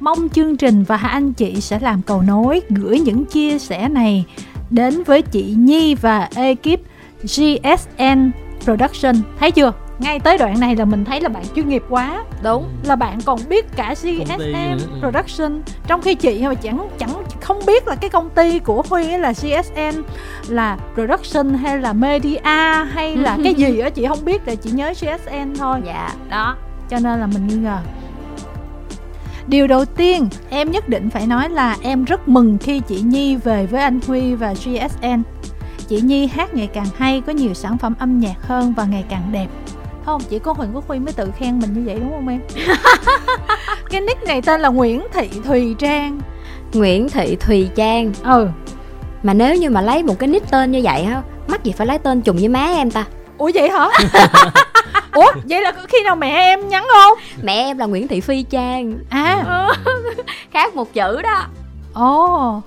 [0.00, 3.88] Mong chương trình và hai anh chị sẽ làm cầu nối gửi những chia sẻ
[3.88, 4.24] này
[4.70, 6.80] đến với chị Nhi và ekip
[7.22, 8.30] GSN
[8.64, 9.14] Production.
[9.38, 9.72] Thấy chưa?
[9.98, 12.24] Ngay tới đoạn này là mình thấy là bạn chuyên nghiệp quá.
[12.42, 12.68] Đúng.
[12.84, 17.88] Là bạn còn biết cả GSN Production trong khi chị mà chẳng chẳng không biết
[17.88, 20.02] là cái công ty của Huy là GSN
[20.48, 22.40] là production hay là media
[22.92, 25.80] hay là cái gì á chị không biết để chị nhớ GSN thôi.
[25.86, 26.10] Dạ.
[26.30, 26.56] Đó.
[26.90, 27.78] Cho nên là mình nghi ngờ
[29.48, 33.36] Điều đầu tiên em nhất định phải nói là em rất mừng khi chị Nhi
[33.36, 35.22] về với anh Huy và GSN.
[35.88, 39.04] Chị Nhi hát ngày càng hay, có nhiều sản phẩm âm nhạc hơn và ngày
[39.08, 39.46] càng đẹp.
[40.04, 42.40] Không, chỉ có Huỳnh Quốc Huy mới tự khen mình như vậy đúng không em?
[43.90, 46.20] cái nick này tên là Nguyễn Thị Thùy Trang.
[46.72, 48.12] Nguyễn Thị Thùy Trang.
[48.22, 48.48] Ừ.
[49.22, 51.86] Mà nếu như mà lấy một cái nick tên như vậy á, mắc gì phải
[51.86, 53.04] lấy tên trùng với má em ta?
[53.38, 53.88] Ủa vậy hả?
[55.14, 57.18] ủa vậy là khi nào mẹ em nhắn không?
[57.42, 58.98] Mẹ em là nguyễn thị phi trang.
[59.10, 59.68] À.
[60.50, 61.46] Khác một chữ đó.
[61.92, 62.60] Ồ.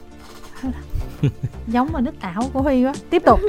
[1.67, 2.93] Giống mà nít ảo của huy quá.
[3.09, 3.39] Tiếp tục.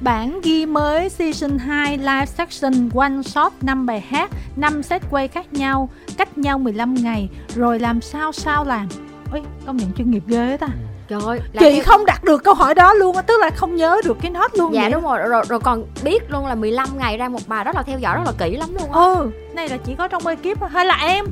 [0.00, 5.28] Bản ghi mới Season 2 Live Section One Shot 5 bài hát 5 set quay
[5.28, 8.88] khác nhau Cách nhau 15 ngày Rồi làm sao sao làm?
[9.32, 10.68] Ôi, công nhận chuyên nghiệp ghê ta
[11.08, 11.84] Trời Chị em...
[11.84, 14.74] không đặt được câu hỏi đó luôn Tức là không nhớ được cái nốt luôn
[14.74, 14.90] Dạ vậy.
[14.90, 17.82] đúng rồi, rồi Rồi còn biết luôn là 15 ngày ra một bài Đó là
[17.82, 19.00] theo dõi rất là kỹ lắm luôn á.
[19.00, 19.30] Ừ.
[19.54, 21.24] Này là chỉ có trong ekip hay là em?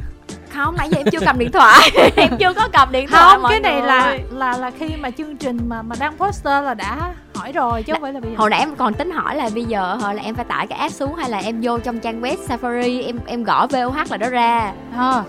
[0.54, 1.90] Không nãy giờ em chưa cầm điện thoại.
[2.16, 3.86] Em chưa có cầm điện thoại không cái này người.
[3.88, 7.82] là là là khi mà chương trình mà mà đăng poster là đã hỏi rồi
[7.82, 8.36] chứ không phải là bây giờ.
[8.38, 10.78] hồi nãy em còn tính hỏi là bây giờ hồi là em phải tải cái
[10.78, 14.16] app xuống hay là em vô trong trang web safari em em gõ voh là
[14.16, 14.72] đó ra.
[14.96, 15.22] À,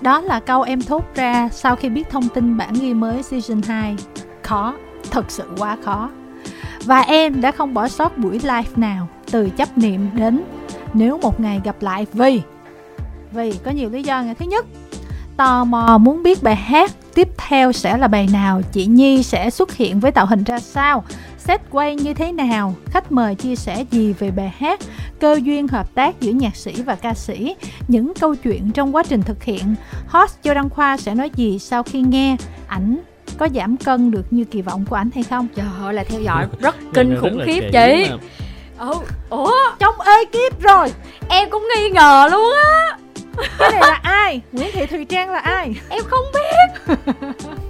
[0.00, 3.62] đó là câu em thốt ra sau khi biết thông tin bản ghi mới season
[3.62, 3.96] 2
[4.42, 4.74] khó,
[5.10, 6.10] thật sự quá khó.
[6.84, 10.42] Và em đã không bỏ sót buổi live nào, từ chấp niệm đến
[10.94, 12.40] nếu một ngày gặp lại vì
[13.32, 14.66] vì có nhiều lý do ngày thứ nhất,
[15.36, 19.50] tò mò muốn biết bài hát tiếp theo sẽ là bài nào, chị nhi sẽ
[19.50, 21.04] xuất hiện với tạo hình ra sao,
[21.38, 24.80] set quay như thế nào, khách mời chia sẻ gì về bài hát
[25.20, 27.54] cơ duyên hợp tác giữa nhạc sĩ và ca sĩ
[27.88, 29.74] những câu chuyện trong quá trình thực hiện.
[30.08, 32.36] Host châu đăng khoa sẽ nói gì sau khi nghe?
[32.66, 32.98] Ảnh
[33.38, 35.48] có giảm cân được như kỳ vọng của ảnh hay không?
[35.56, 38.06] Trời ơi là theo dõi rất kinh khủng khiếp chị.
[38.78, 38.94] ừ
[39.30, 40.92] ủa trong ekip rồi.
[41.28, 42.96] Em cũng nghi ngờ luôn á.
[43.58, 44.40] Cái này là ai?
[44.52, 45.74] Nguyễn thị thùy trang là ai?
[45.88, 46.94] Em không biết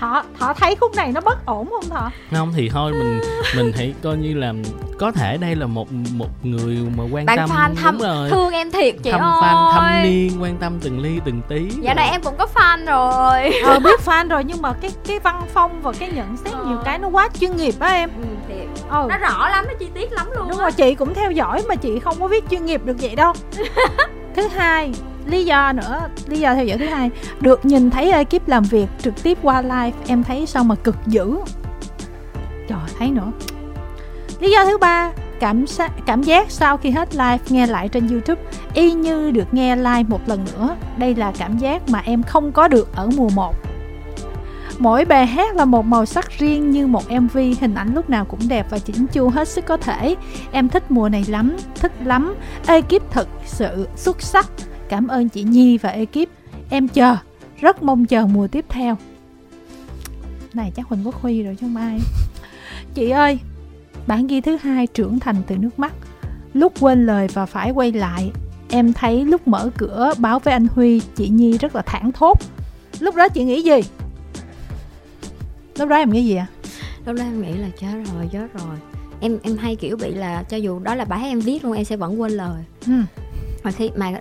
[0.00, 3.20] thọ thọ thấy khúc này nó bất ổn không thọ không thì thôi mình
[3.56, 4.52] mình hãy coi như là
[4.98, 8.30] có thể đây là một một người mà quan Bạn tâm fan thăm đúng rồi.
[8.30, 11.70] thương em thiệt chị thăm ơi fan thâm niên quan tâm từng ly từng tí
[11.80, 13.60] dạ này em cũng có fan rồi.
[13.64, 16.64] Ờ biết fan rồi nhưng mà cái cái văn phong và cái nhận xét ờ.
[16.64, 18.10] nhiều cái nó quá chuyên nghiệp á em.
[18.18, 18.84] Ừ, thiệt.
[18.88, 19.06] Ờ.
[19.08, 21.74] nó rõ lắm nó chi tiết lắm luôn đúng rồi chị cũng theo dõi mà
[21.74, 23.32] chị không có viết chuyên nghiệp được vậy đâu.
[24.36, 24.92] Thứ hai
[25.30, 28.86] lý do nữa lý do theo dõi thứ hai được nhìn thấy ekip làm việc
[29.02, 31.36] trực tiếp qua live em thấy sao mà cực dữ
[32.68, 33.32] trời thấy nữa
[34.40, 35.64] lý do thứ ba cảm
[36.06, 38.42] cảm giác sau khi hết live nghe lại trên youtube
[38.74, 42.52] y như được nghe live một lần nữa đây là cảm giác mà em không
[42.52, 43.54] có được ở mùa 1
[44.80, 48.24] Mỗi bài hát là một màu sắc riêng như một MV, hình ảnh lúc nào
[48.24, 50.16] cũng đẹp và chỉnh chu hết sức có thể.
[50.52, 52.34] Em thích mùa này lắm, thích lắm.
[52.66, 54.46] Ekip thật sự xuất sắc.
[54.90, 56.28] Cảm ơn chị Nhi và ekip.
[56.70, 57.16] Em chờ,
[57.60, 58.96] rất mong chờ mùa tiếp theo.
[60.54, 61.98] Này chắc Huỳnh Quốc Huy rồi chứ không ai.
[62.94, 63.38] Chị ơi,
[64.06, 65.92] bản ghi thứ hai trưởng thành từ nước mắt.
[66.54, 68.30] Lúc quên lời và phải quay lại,
[68.70, 72.38] em thấy lúc mở cửa báo với anh Huy, chị Nhi rất là thẳng thốt.
[73.00, 73.80] Lúc đó chị nghĩ gì?
[75.78, 76.70] lúc đó em nghĩ gì ạ à?
[77.06, 78.76] lúc đó em nghĩ là chết rồi chết rồi
[79.20, 81.72] em em hay kiểu bị là cho dù đó là bài hát em viết luôn
[81.72, 82.92] em sẽ vẫn quên lời ừ.
[83.62, 84.12] Mà khi mà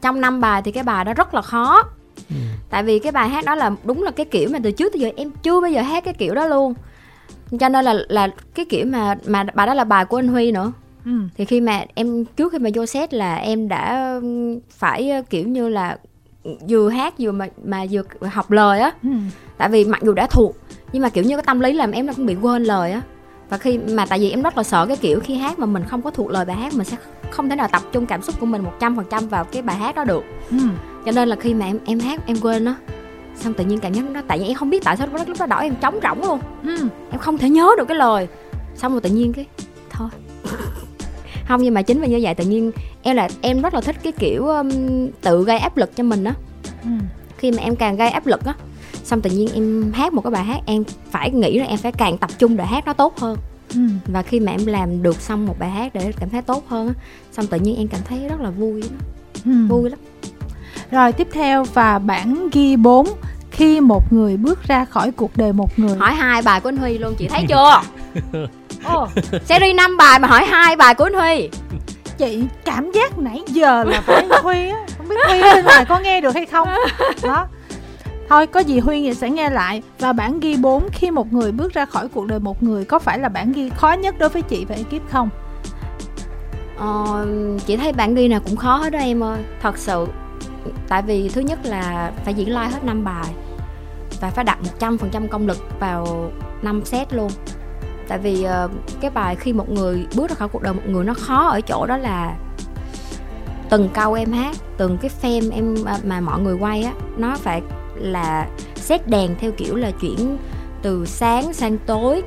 [0.00, 1.82] trong năm bài thì cái bài đó rất là khó
[2.28, 2.36] ừ.
[2.70, 5.00] tại vì cái bài hát đó là đúng là cái kiểu mà từ trước tới
[5.00, 6.74] giờ em chưa bao giờ hát cái kiểu đó luôn
[7.60, 10.52] cho nên là là cái kiểu mà mà bài đó là bài của anh Huy
[10.52, 10.72] nữa
[11.04, 11.12] ừ.
[11.36, 14.14] thì khi mà em trước khi mà vô set là em đã
[14.70, 15.98] phải kiểu như là
[16.68, 19.10] vừa hát vừa mà mà vừa học lời á ừ.
[19.58, 20.56] tại vì mặc dù đã thuộc
[20.92, 23.02] nhưng mà kiểu như cái tâm lý làm em nó cũng bị quên lời á
[23.52, 25.84] và khi mà tại vì em rất là sợ cái kiểu khi hát mà mình
[25.84, 26.96] không có thuộc lời bài hát mình sẽ
[27.30, 29.62] không thể nào tập trung cảm xúc của mình một trăm phần trăm vào cái
[29.62, 30.56] bài hát đó được ừ.
[31.06, 32.74] cho nên là khi mà em em hát em quên nó
[33.36, 35.24] xong tự nhiên cảm giác nó tại vì em không biết tại sao lúc đó,
[35.26, 36.88] lúc đó đỏ em trống rỗng luôn ừ.
[37.10, 38.28] em không thể nhớ được cái lời
[38.74, 39.46] xong rồi tự nhiên cái
[39.90, 40.08] thôi
[41.48, 43.96] không nhưng mà chính vì như vậy tự nhiên em là em rất là thích
[44.02, 44.70] cái kiểu um,
[45.20, 46.34] tự gây áp lực cho mình á
[46.82, 46.90] ừ.
[47.38, 48.54] khi mà em càng gây áp lực á
[49.04, 51.92] xong tự nhiên em hát một cái bài hát em phải nghĩ là em phải
[51.92, 53.36] càng tập trung để hát nó tốt hơn.
[53.74, 53.80] Ừ.
[54.06, 56.94] và khi mà em làm được xong một bài hát để cảm thấy tốt hơn
[57.32, 58.82] xong tự nhiên em cảm thấy rất là vui.
[59.44, 59.66] Ừ.
[59.68, 59.98] vui lắm.
[60.90, 63.06] Rồi tiếp theo và bản ghi 4
[63.50, 65.96] khi một người bước ra khỏi cuộc đời một người.
[65.96, 67.80] Hỏi hai bài của anh Huy luôn chị thấy chưa?
[68.96, 69.08] Oh,
[69.44, 71.48] series năm bài mà hỏi hai bài của anh Huy.
[72.18, 75.98] Chị cảm giác nãy giờ là phải Huy á không biết Huy bên ngoài có
[75.98, 76.68] nghe được hay không.
[77.22, 77.46] Đó
[78.28, 79.82] Thôi có gì Huy sẽ nghe lại.
[79.98, 82.98] Và bản ghi 4 khi một người bước ra khỏi cuộc đời một người Có
[82.98, 85.28] phải là bản ghi khó nhất đối với chị và ekip không?
[86.76, 87.26] Ờ,
[87.66, 89.42] chị thấy bản ghi nào cũng khó hết đó em ơi.
[89.62, 90.06] Thật sự
[90.88, 93.34] Tại vì thứ nhất là phải diễn live hết năm bài
[94.20, 96.30] Và phải đặt 100% công lực vào
[96.62, 97.30] năm set luôn.
[98.08, 101.04] Tại vì uh, cái bài khi một người bước ra khỏi cuộc đời một người
[101.04, 102.36] nó khó ở chỗ đó là
[103.72, 107.36] từng câu em hát từng cái phim em ờ, mà mọi người quay á nó
[107.36, 107.62] phải
[107.94, 110.38] là xét đèn theo kiểu là chuyển
[110.82, 112.22] từ sáng sang tối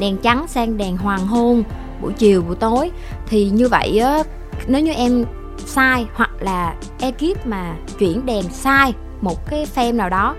[0.00, 1.62] đèn trắng sang đèn hoàng hôn
[2.02, 2.90] buổi chiều buổi tối
[3.26, 4.22] thì như vậy á
[4.66, 5.24] nếu như em
[5.66, 10.34] sai hoặc là ekip mà chuyển đèn sai một cái frame nào đó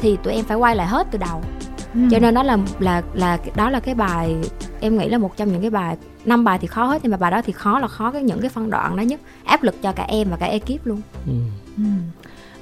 [0.00, 1.42] thì tụi em phải quay lại hết từ đầu
[1.94, 2.00] ừ.
[2.10, 4.36] cho nên đó là là là đó là cái bài
[4.80, 7.16] em nghĩ là một trong những cái bài năm bài thì khó hết nhưng mà
[7.16, 9.82] bài đó thì khó là khó cái những cái phân đoạn đó nhất áp lực
[9.82, 11.32] cho cả em và cả ekip luôn ừ.
[11.76, 11.82] Ừ.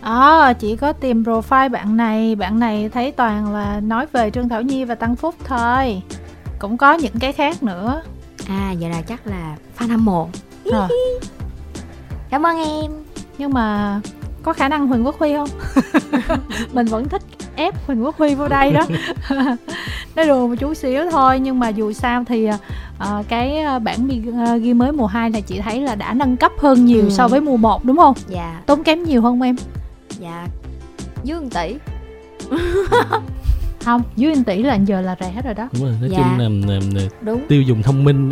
[0.00, 2.36] À, chỉ có tìm profile bạn này.
[2.36, 6.02] Bạn này thấy toàn là nói về Trương Thảo Nhi và Tăng Phúc thôi.
[6.58, 8.02] Cũng có những cái khác nữa.
[8.48, 10.28] À vậy là chắc là fan hâm mộ.
[10.64, 10.88] Rồi.
[12.30, 12.92] Cảm ơn em.
[13.38, 14.00] Nhưng mà
[14.42, 15.48] có khả năng Huỳnh Quốc Huy không?
[16.72, 17.22] Mình vẫn thích
[17.56, 18.84] ép Huỳnh Quốc Huy vô đây đó.
[20.16, 24.08] Nói đùa một chút xíu thôi Nhưng mà dù sao thì uh, cái bản
[24.62, 27.10] ghi mới mùa 2 này chị thấy là đã nâng cấp hơn nhiều ừ.
[27.10, 28.14] so với mùa 1 đúng không?
[28.28, 28.60] Dạ.
[28.66, 29.56] Tốn kém nhiều không em?
[30.18, 30.48] Dạ
[31.24, 31.76] dưới 1 tỷ
[33.84, 36.18] không dưới 1 tỷ là giờ là rẻ rồi đó đúng rồi nói dạ.
[36.18, 37.40] chung là, là, là đúng.
[37.48, 38.30] tiêu dùng thông minh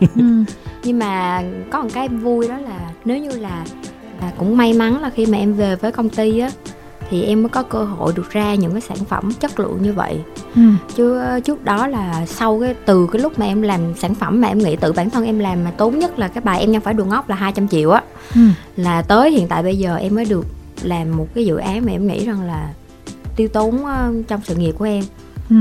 [0.00, 0.22] ừ.
[0.84, 3.64] nhưng mà có một cái em vui đó là nếu như là
[4.20, 6.50] là cũng may mắn là khi mà em về với công ty á
[7.10, 9.92] thì em mới có cơ hội được ra những cái sản phẩm chất lượng như
[9.92, 10.20] vậy
[10.54, 10.62] ừ.
[10.96, 14.48] chứ trước đó là sau cái từ cái lúc mà em làm sản phẩm mà
[14.48, 16.82] em nghĩ tự bản thân em làm mà tốn nhất là cái bài em nhân
[16.82, 18.02] phải đường ốc là 200 triệu á
[18.34, 18.40] ừ.
[18.76, 20.46] là tới hiện tại bây giờ em mới được
[20.82, 22.68] làm một cái dự án mà em nghĩ rằng là
[23.36, 25.04] tiêu tốn ờ, trong sự nghiệp của em.
[25.50, 25.56] Ừ.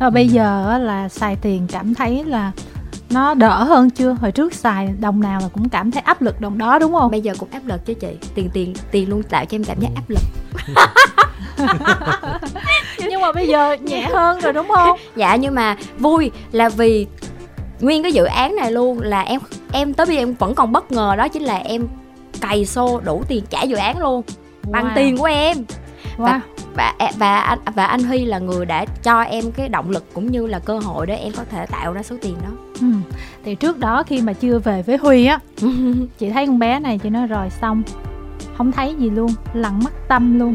[0.00, 2.52] rồi bây giờ là xài tiền cảm thấy là
[3.10, 4.16] nó đỡ hơn chưa?
[4.20, 7.10] Hồi trước xài đồng nào là cũng cảm thấy áp lực đồng đó đúng không?
[7.10, 8.16] Bây giờ cũng áp lực chứ chị.
[8.34, 10.20] Tiền tiền tiền luôn tạo cho em cảm giác áp lực.
[12.98, 14.98] Nhưng mà bây giờ nhẹ hơn rồi đúng không?
[15.16, 17.06] Dạ nhưng mà vui là vì
[17.80, 19.40] nguyên cái dự án này luôn là em
[19.72, 21.86] em tới bây giờ em vẫn còn bất ngờ đó chính là em
[22.40, 24.22] cày xô đủ tiền trả dự án luôn
[24.70, 24.94] bằng wow.
[24.94, 25.56] tiền của em
[26.16, 26.24] wow.
[26.24, 26.40] và
[26.74, 30.32] và và anh và anh Huy là người đã cho em cái động lực cũng
[30.32, 32.50] như là cơ hội để em có thể tạo ra số tiền đó.
[32.80, 32.86] Ừ.
[33.44, 35.38] Thì trước đó khi mà chưa về với Huy á,
[36.18, 37.82] chị thấy con bé này chị nói rồi xong,
[38.56, 40.54] không thấy gì luôn, lặng mắt tâm luôn.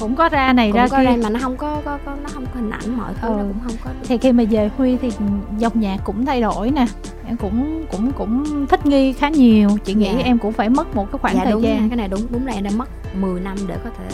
[0.00, 1.04] Cũng có ra này cũng ra có kia.
[1.04, 3.34] ra mà nó không có, có, có nó không có hình ảnh mọi thứ ừ.
[3.36, 3.90] nó cũng không có.
[4.02, 5.10] Thì khi mà về Huy thì
[5.58, 6.86] dòng nhạc cũng thay đổi nè,
[7.26, 9.68] em cũng cũng cũng thích nghi khá nhiều.
[9.84, 10.24] Chị nghĩ dạ.
[10.24, 11.88] em cũng phải mất một cái khoảng dạ, thời đúng gian.
[11.88, 14.04] cái này đúng đúng là em đã mất 10 năm để có thể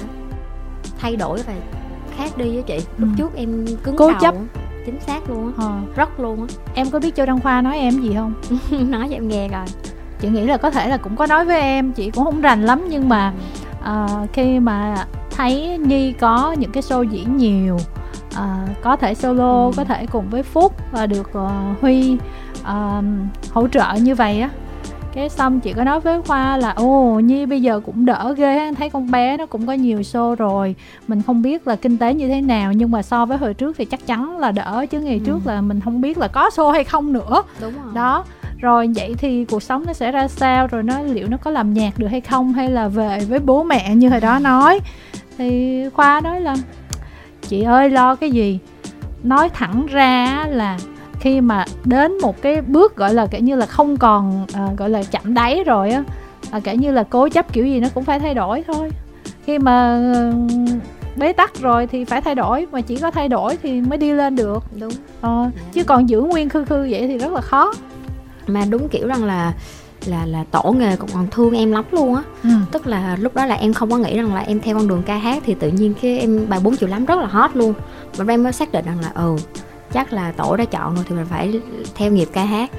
[0.99, 1.53] thay đổi và
[2.17, 2.79] khác đi với chị.
[2.99, 3.15] Lúc ừ.
[3.17, 4.35] trước em cứng cố đầu chấp.
[4.87, 5.53] chính xác luôn á.
[5.65, 5.79] Ờ.
[5.97, 6.47] rất luôn á.
[6.75, 8.35] Em có biết châu đăng khoa nói em gì không?
[8.91, 9.67] Nói cho em nghe coi.
[10.21, 12.67] Chị nghĩ là có thể là cũng có nói với em chị cũng không rành
[12.67, 13.33] lắm nhưng mà
[13.87, 17.79] uh, khi mà thấy nhi có những cái show diễn nhiều
[18.37, 19.73] uh, có thể solo ừ.
[19.77, 22.19] có thể cùng với phúc và được uh, huy
[22.61, 23.05] uh,
[23.53, 24.51] hỗ trợ như vậy á
[25.17, 28.73] cái xong chị có nói với khoa là ồ nhi bây giờ cũng đỡ ghê
[28.75, 30.75] thấy con bé nó cũng có nhiều show rồi
[31.09, 33.77] mình không biết là kinh tế như thế nào nhưng mà so với hồi trước
[33.79, 35.27] thì chắc chắn là đỡ chứ ngày ừ.
[35.27, 38.25] trước là mình không biết là có show hay không nữa đúng rồi đó
[38.61, 40.67] rồi vậy thì cuộc sống nó sẽ ra sao?
[40.67, 42.53] Rồi nó liệu nó có làm nhạc được hay không?
[42.53, 44.81] Hay là về với bố mẹ như hồi đó nói?
[45.39, 46.57] Thì khoa nói là
[47.43, 48.59] chị ơi lo cái gì?
[49.23, 50.79] Nói thẳng ra là
[51.21, 54.91] khi mà đến một cái bước gọi là kiểu như là không còn à, gọi
[54.91, 56.05] là chậm đáy rồi á
[56.51, 58.91] à, kiểu như là cố chấp kiểu gì nó cũng phải thay đổi thôi.
[59.45, 60.01] Khi mà
[61.17, 64.13] bế tắc rồi thì phải thay đổi mà chỉ có thay đổi thì mới đi
[64.13, 64.65] lên được.
[64.81, 64.93] Đúng.
[65.21, 65.63] Ờ, dạ.
[65.73, 67.73] chứ còn giữ nguyên khư khư vậy thì rất là khó
[68.47, 69.53] mà đúng kiểu rằng là
[70.07, 72.51] là là tổ nghề còn còn thương em lắm luôn á ừ.
[72.73, 75.03] tức là lúc đó là em không có nghĩ rằng là em theo con đường
[75.03, 77.75] ca hát thì tự nhiên cái em bài bốn triệu lắm rất là hot luôn
[78.19, 79.37] mà em mới xác định rằng là ừ
[79.93, 81.61] chắc là tổ đã chọn rồi thì mình phải
[81.95, 82.71] theo nghiệp ca hát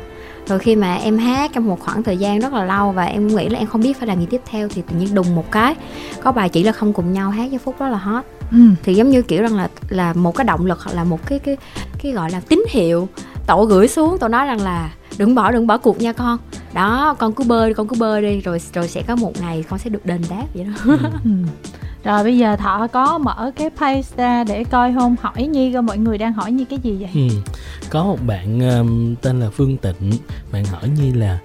[0.48, 3.28] rồi khi mà em hát trong một khoảng thời gian rất là lâu và em
[3.28, 5.52] nghĩ là em không biết phải làm gì tiếp theo thì tự nhiên đùng một
[5.52, 5.76] cái
[6.24, 8.58] có bài chỉ là không cùng nhau hát với phúc rất là hot ừ.
[8.84, 11.40] thì giống như kiểu rằng là là một cái động lực hoặc là một cái
[11.40, 11.58] cái
[12.04, 13.08] cái gọi là tín hiệu
[13.48, 16.38] tổ gửi xuống tổ nói rằng là đừng bỏ đừng bỏ cuộc nha con
[16.74, 19.80] đó con cứ bơi con cứ bơi đi rồi rồi sẽ có một ngày con
[19.80, 20.98] sẽ được đền đáp vậy đó ừ.
[21.24, 21.32] ừ.
[22.04, 25.82] rồi bây giờ thọ có mở cái page ra để coi không hỏi nhi coi
[25.82, 27.36] mọi người đang hỏi nhi cái gì vậy ừ.
[27.90, 30.12] có một bạn um, tên là phương tịnh
[30.52, 31.40] bạn hỏi nhi là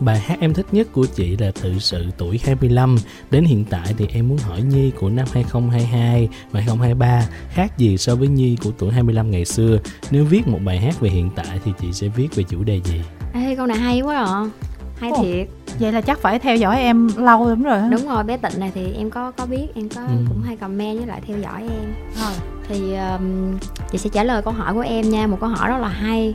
[0.00, 2.96] Bài hát em thích nhất của chị là Tự sự tuổi 25
[3.30, 7.98] Đến hiện tại thì em muốn hỏi Nhi của năm 2022 và 2023 Khác gì
[7.98, 9.78] so với Nhi của tuổi 25 ngày xưa.
[10.10, 12.80] Nếu viết một bài hát về hiện tại thì chị sẽ viết về chủ đề
[12.84, 13.00] gì?
[13.34, 14.50] Ê câu này hay quá à.
[14.98, 15.48] Hay Ồ, thiệt.
[15.80, 18.72] vậy là chắc phải theo dõi em lâu lắm rồi đúng rồi bé tịnh này
[18.74, 20.16] thì em có có biết em có ừ.
[20.28, 21.94] cũng hay comment với lại theo dõi em.
[22.20, 22.32] Rồi.
[22.68, 23.58] Thì um,
[23.90, 25.26] chị sẽ trả lời câu hỏi của em nha.
[25.26, 26.34] Một câu hỏi rất là hay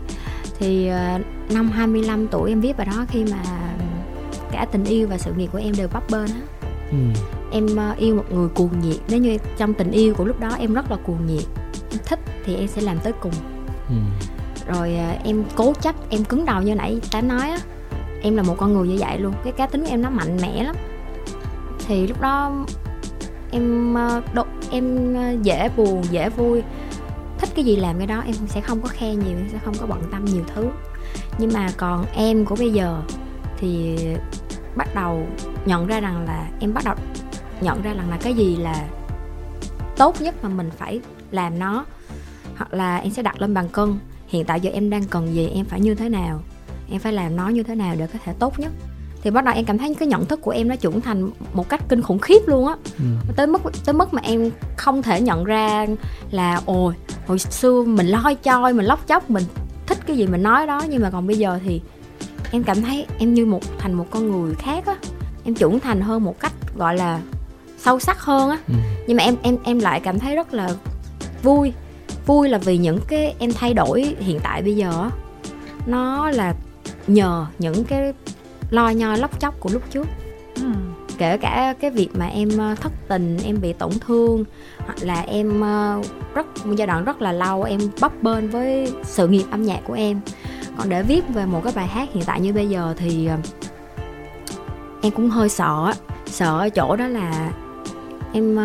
[0.61, 1.21] thì uh,
[1.51, 3.43] năm 25 tuổi em viết bài đó khi mà
[4.51, 6.41] cả tình yêu và sự nghiệp của em đều bấp bênh á.
[6.91, 6.97] Ừ.
[7.51, 8.97] em uh, yêu một người cuồng nhiệt.
[9.09, 11.43] Nếu như trong tình yêu của lúc đó em rất là cuồng nhiệt
[11.91, 13.33] em thích thì em sẽ làm tới cùng.
[13.89, 13.95] Ừ.
[14.73, 17.57] rồi uh, em cố chấp em cứng đầu như nãy ta nói á.
[18.21, 19.33] Em là một con người như vậy luôn.
[19.43, 20.75] Cái cá tính của em nó mạnh mẽ lắm.
[21.87, 22.65] Thì lúc đó
[23.51, 23.95] em
[24.33, 26.63] đo, em dễ buồn dễ vui
[27.51, 29.73] thích cái gì làm cái đó em sẽ không có khe nhiều, em sẽ không
[29.79, 30.69] có bận tâm nhiều thứ.
[31.37, 33.01] Nhưng mà còn em của bây giờ
[33.57, 33.97] thì
[34.75, 35.27] bắt đầu
[35.65, 36.95] nhận ra rằng là, em bắt đầu
[37.61, 38.87] nhận ra rằng là cái gì là
[39.97, 40.99] tốt nhất mà mình phải
[41.31, 41.85] làm nó,
[42.55, 43.97] hoặc là em sẽ đặt lên bàn cân.
[44.27, 46.41] Hiện tại giờ em đang cần gì, em phải như thế nào,
[46.91, 48.71] em phải làm nó như thế nào để có thể tốt nhất
[49.23, 51.69] thì bắt đầu em cảm thấy cái nhận thức của em nó trưởng thành một
[51.69, 52.75] cách kinh khủng khiếp luôn á.
[52.97, 53.03] Ừ.
[53.35, 55.85] tới mức tới mức mà em không thể nhận ra
[56.31, 56.93] là ồ
[57.27, 59.43] hồi xưa mình loi choi mình lóc chóc mình
[59.87, 60.81] thích cái gì mình nói đó.
[60.89, 61.81] Nhưng mà còn bây giờ thì
[62.51, 64.95] em cảm thấy em như một thành một con người khác á.
[65.43, 67.19] Em trưởng thành hơn một cách gọi là
[67.77, 68.57] sâu sắc hơn á.
[68.67, 68.73] Ừ.
[69.07, 70.69] nhưng mà em em em lại cảm thấy rất là
[71.43, 71.73] vui.
[72.25, 75.09] Vui là vì những cái em thay đổi hiện tại bây giờ á.
[75.85, 76.53] Nó là
[77.07, 78.13] nhờ những cái
[78.71, 80.07] lo nhoi lóc chóc của lúc trước.
[80.55, 80.67] Ừ.
[81.17, 84.43] kể cả cái việc mà em ờ, thất tình em bị tổn thương
[84.77, 86.01] hoặc là em ờ,
[86.33, 89.79] rất một giai đoạn rất là lâu em bấp bênh với sự nghiệp âm nhạc
[89.83, 90.19] của em.
[90.77, 93.37] Còn để viết về một cái bài hát hiện tại như bây giờ thì ờ,
[95.01, 95.93] em cũng hơi sợ
[96.25, 97.51] sợ ở chỗ đó là
[98.33, 98.57] em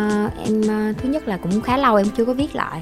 [0.45, 0.61] em
[0.97, 2.81] thứ nhất là cũng khá lâu em chưa có viết lại.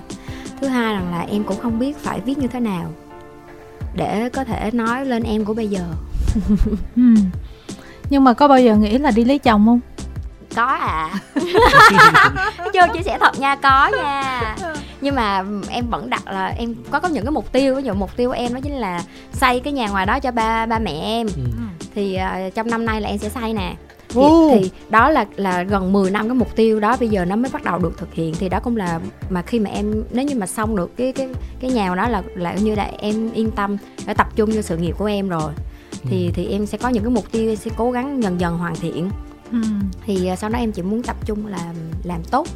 [0.62, 2.92] Thứ hai rằng là em cũng không biết phải viết như thế nào
[3.96, 5.84] để có thể nói lên em của bây giờ
[6.96, 7.02] ừ.
[8.10, 9.80] nhưng mà có bao giờ nghĩ là đi lấy chồng không?
[10.56, 11.10] Có à
[12.74, 14.56] chưa chia sẻ thật nha có nha.
[15.02, 17.94] Nhưng mà em vẫn đặt là em có có những cái mục tiêu ví dụ
[17.94, 20.80] mục tiêu của em đó chính là xây cái nhà ngoài đó cho ba ba
[20.80, 21.28] mẹ em.
[21.36, 21.42] Ừ.
[21.96, 22.18] thì
[22.48, 23.76] uh, trong năm nay là em sẽ xây nè.
[24.10, 24.22] Thì,
[24.52, 27.52] thì đó là là gần 10 năm cái mục tiêu đó bây giờ nó mới
[27.54, 28.34] bắt đầu được thực hiện.
[28.40, 31.28] Thì đó cũng là mà khi mà em nếu như mà xong được cái cái
[31.60, 34.78] cái nhà đó là là như là em yên tâm để tập trung cho sự
[34.78, 35.52] nghiệp của em rồi
[36.10, 36.32] thì ừ.
[36.36, 38.76] thì em sẽ có những cái mục tiêu em sẽ cố gắng dần dần hoàn
[38.76, 39.10] thiện
[39.52, 39.58] ừ.
[40.06, 42.48] thì uh, sau đó em chỉ muốn tập trung làm làm tốt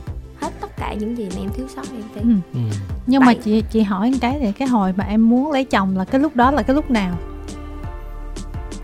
[0.42, 2.36] hết tất cả những gì mà em thiếu sót em tí ừ.
[2.54, 2.60] ừ.
[3.08, 3.36] nhưng Vậy.
[3.36, 6.22] mà chị chị hỏi cái thì cái hồi mà em muốn lấy chồng là cái
[6.22, 7.18] lúc đó là cái lúc nào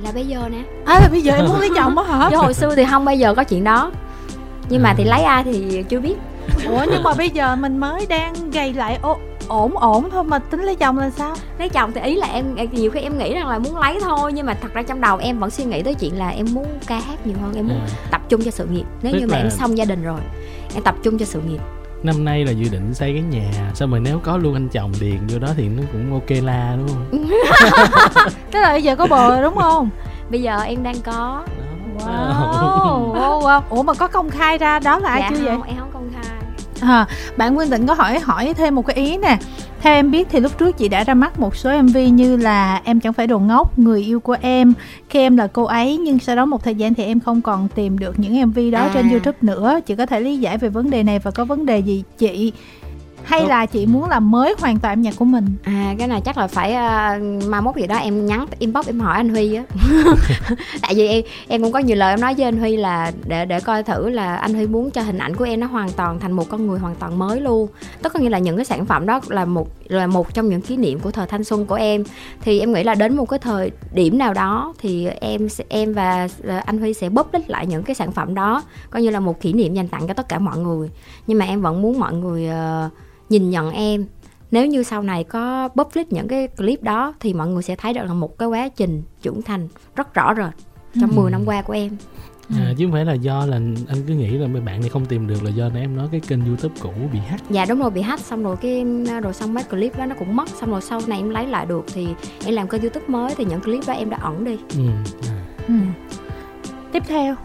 [0.04, 2.38] là bây giờ nè à là bây giờ em muốn lấy chồng á hả chứ
[2.38, 3.92] hồi xưa thì không bao giờ có chuyện đó
[4.70, 6.16] nhưng mà thì lấy ai thì chưa biết
[6.66, 10.40] ủa nhưng mà bây giờ mình mới đang gầy lại ô, ổn ổn thôi mà
[10.40, 13.34] tính lấy chồng là sao lấy chồng thì ý là em nhiều khi em nghĩ
[13.34, 15.84] rằng là muốn lấy thôi nhưng mà thật ra trong đầu em vẫn suy nghĩ
[15.84, 17.88] tới chuyện là em muốn ca hát nhiều hơn em muốn à.
[18.12, 19.44] tập trung cho sự nghiệp nếu Tức như mà là...
[19.44, 20.20] em xong gia đình rồi
[20.74, 21.60] em tập trung cho sự nghiệp
[22.04, 24.92] năm nay là dự định xây cái nhà xong rồi nếu có luôn anh chồng
[25.00, 27.10] điền vô đó thì nó cũng ok la đúng không
[28.52, 29.90] tức là bây giờ có bồ rồi đúng không
[30.30, 31.46] bây giờ em đang có
[32.00, 33.14] wow.
[33.14, 33.42] wow.
[33.42, 33.62] wow.
[33.70, 35.92] ủa mà có công khai ra đó là ai dạ chưa không, vậy em không
[35.94, 36.05] công
[36.86, 39.38] à, bạn Nguyên Tịnh có hỏi hỏi thêm một cái ý nè
[39.82, 42.82] theo em biết thì lúc trước chị đã ra mắt một số MV như là
[42.84, 44.74] Em chẳng phải đồ ngốc, Người yêu của em,
[45.10, 47.68] Khi em là cô ấy nhưng sau đó một thời gian thì em không còn
[47.76, 48.92] tìm được những MV đó à.
[48.94, 49.80] trên YouTube nữa.
[49.86, 52.54] Chị có thể lý giải về vấn đề này và có vấn đề gì chị
[53.26, 53.50] hay Đúng.
[53.50, 55.46] là chị muốn làm mới hoàn toàn âm nhạc của mình?
[55.64, 59.00] À cái này chắc là phải uh, mai mốt gì đó em nhắn inbox em
[59.00, 59.64] hỏi anh huy á.
[60.82, 63.46] Tại vì em em cũng có nhiều lời em nói với anh huy là để
[63.46, 66.20] để coi thử là anh huy muốn cho hình ảnh của em nó hoàn toàn
[66.20, 67.68] thành một con người hoàn toàn mới luôn.
[68.02, 70.62] Tất có nghĩa là những cái sản phẩm đó là một là một trong những
[70.62, 72.04] kỷ niệm của thời thanh xuân của em.
[72.42, 76.28] Thì em nghĩ là đến một cái thời điểm nào đó thì em em và
[76.66, 78.64] anh huy sẽ bóp lít lại những cái sản phẩm đó.
[78.90, 80.90] Coi như là một kỷ niệm dành tặng cho tất cả mọi người.
[81.28, 82.92] Nhưng mà em vẫn muốn mọi người uh,
[83.30, 84.06] nhìn nhận em
[84.52, 87.94] nếu như sau này có public những cái clip đó thì mọi người sẽ thấy
[87.94, 90.54] được là một cái quá trình trưởng thành rất rõ rệt
[91.02, 91.16] trong ừ.
[91.16, 91.98] 10 năm qua của em
[92.50, 93.56] À, chứ không phải là do là
[93.88, 96.22] anh cứ nghĩ là mấy bạn này không tìm được là do em nói cái
[96.28, 98.86] kênh youtube cũ bị hack dạ đúng rồi bị hack xong rồi cái
[99.24, 101.66] rồi xong mấy clip đó nó cũng mất xong rồi sau này em lấy lại
[101.66, 102.08] được thì
[102.46, 104.88] em làm kênh youtube mới thì những clip đó em đã ẩn đi ừ.
[105.28, 105.46] À.
[105.68, 105.74] Ừ.
[106.92, 107.36] tiếp theo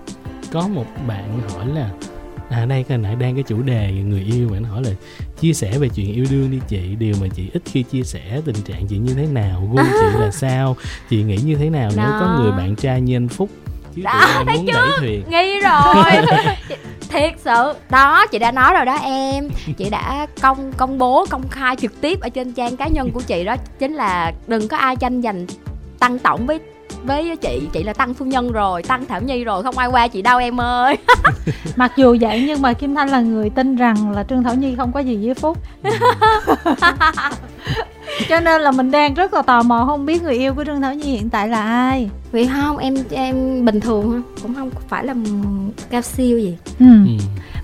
[0.53, 1.91] có một bạn hỏi là
[2.49, 4.91] à đây cái nãy đang cái chủ đề người yêu bạn hỏi là
[5.41, 8.41] chia sẻ về chuyện yêu đương đi chị điều mà chị ít khi chia sẻ
[8.45, 10.77] tình trạng chị như thế nào gu chị là sao
[11.11, 12.03] chị nghĩ như thế nào đó.
[12.03, 13.49] nếu có người bạn trai như anh phúc?
[13.95, 14.97] Chứ đó thấy chưa?
[15.31, 16.05] nghi rồi.
[17.09, 17.73] Thiệt sự.
[17.91, 19.51] Đó chị đã nói rồi đó em.
[19.77, 23.21] Chị đã công công bố công khai trực tiếp ở trên trang cá nhân của
[23.21, 25.47] chị đó chính là đừng có ai tranh giành
[25.99, 26.61] tăng tổng với
[27.05, 30.09] với chị chị là tăng phu nhân rồi tăng thảo nhi rồi không ai qua
[30.09, 30.97] chị đâu em ơi.
[31.77, 34.75] Mặc dù vậy nhưng mà kim thanh là người tin rằng là trương thảo nhi
[34.77, 35.59] không có gì với phúc.
[38.29, 40.81] Cho nên là mình đang rất là tò mò không biết người yêu của trương
[40.81, 42.11] thảo nhi hiện tại là ai.
[42.33, 45.15] Vì không em em bình thường cũng không phải là
[45.91, 46.57] cao siêu gì.
[46.81, 46.87] Ừ.
[47.07, 47.13] ừ.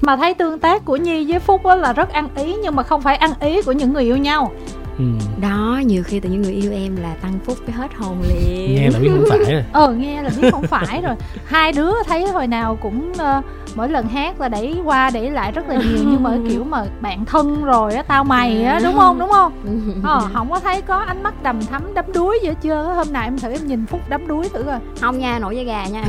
[0.01, 3.03] mà thấy tương tác của nhi với phúc là rất ăn ý nhưng mà không
[3.03, 4.53] phải ăn ý của những người yêu nhau
[4.99, 5.05] ừ.
[5.41, 8.75] đó nhiều khi tự nhiên người yêu em là tăng phúc cái hết hồn liền.
[8.75, 9.63] Nghe là biết không phải rồi.
[9.73, 11.15] Ờ nghe là biết không phải rồi.
[11.47, 15.53] Hai đứa thấy hồi nào cũng uh, mỗi lần hát là đẩy qua đẩy lại
[15.53, 18.97] rất là nhiều nhưng mà kiểu mà bạn thân rồi á tao mày á đúng
[18.97, 19.19] không?
[19.19, 19.53] Đúng không?
[20.05, 23.13] Ờ, không có thấy có ánh mắt đầm thắm đắm đuối gì hết chưa hôm
[23.13, 24.79] nay em thử em nhìn phúc đắm đuối thử coi.
[25.01, 26.05] Không nha nổi da gà nha.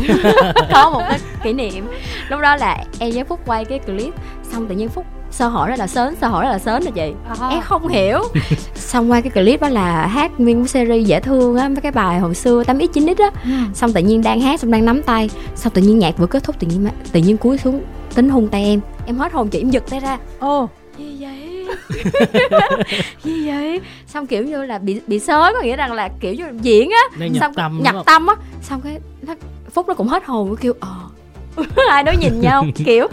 [0.73, 1.87] Có một cái kỷ niệm.
[2.29, 5.05] Lúc đó là em với phúc quay cái clip xong tự nhiên phúc
[5.37, 7.13] sơ hỏi đó là sớm sơ hỏi đó là sớm nè chị?
[7.39, 7.47] À.
[7.49, 8.19] em không hiểu.
[8.75, 11.91] Xong qua cái clip đó là hát nguyên một series dễ thương á mấy cái
[11.91, 13.31] bài hồi xưa 8 x 9 x á.
[13.43, 13.49] Ừ.
[13.73, 15.29] xong tự nhiên đang hát xong đang nắm tay.
[15.55, 17.81] Xong tự nhiên nhạc vừa kết thúc tự nhiên tự nhiên cúi xuống
[18.15, 18.79] tính hôn tay em.
[19.05, 20.17] Em hết hồn chị em giật tay ra.
[20.39, 20.69] Ồ.
[20.97, 21.67] Gì vậy?
[23.23, 23.81] Gì vậy?
[24.07, 27.25] Xong kiểu như là bị bị sớm có nghĩa rằng là kiểu như diễn á.
[27.27, 28.35] Nhập xong tâm nhập tâm á.
[28.61, 29.35] Xong cái nó,
[29.73, 30.95] phúc nó cũng hết hồn kêu ờ.
[31.89, 33.07] Hai đứa nhìn nhau kiểu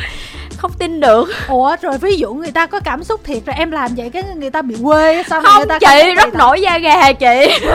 [0.64, 3.70] không tin được ủa rồi ví dụ người ta có cảm xúc thiệt rồi em
[3.70, 6.78] làm vậy cái người ta bị quê sao không người ta chị rất nổi da
[6.78, 7.48] gà chị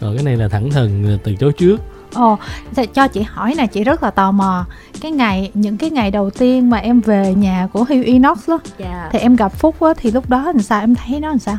[0.00, 1.76] rồi cái này là thẳng thừng từ chỗ trước
[2.14, 2.38] Ồ,
[2.94, 4.64] cho chị hỏi nè, chị rất là tò mò
[5.00, 8.58] Cái ngày, những cái ngày đầu tiên mà em về nhà của Hugh Inox đó
[8.78, 8.92] yeah.
[8.92, 9.08] Dạ.
[9.12, 11.56] Thì em gặp Phúc á, thì lúc đó làm sao, em thấy nó làm sao?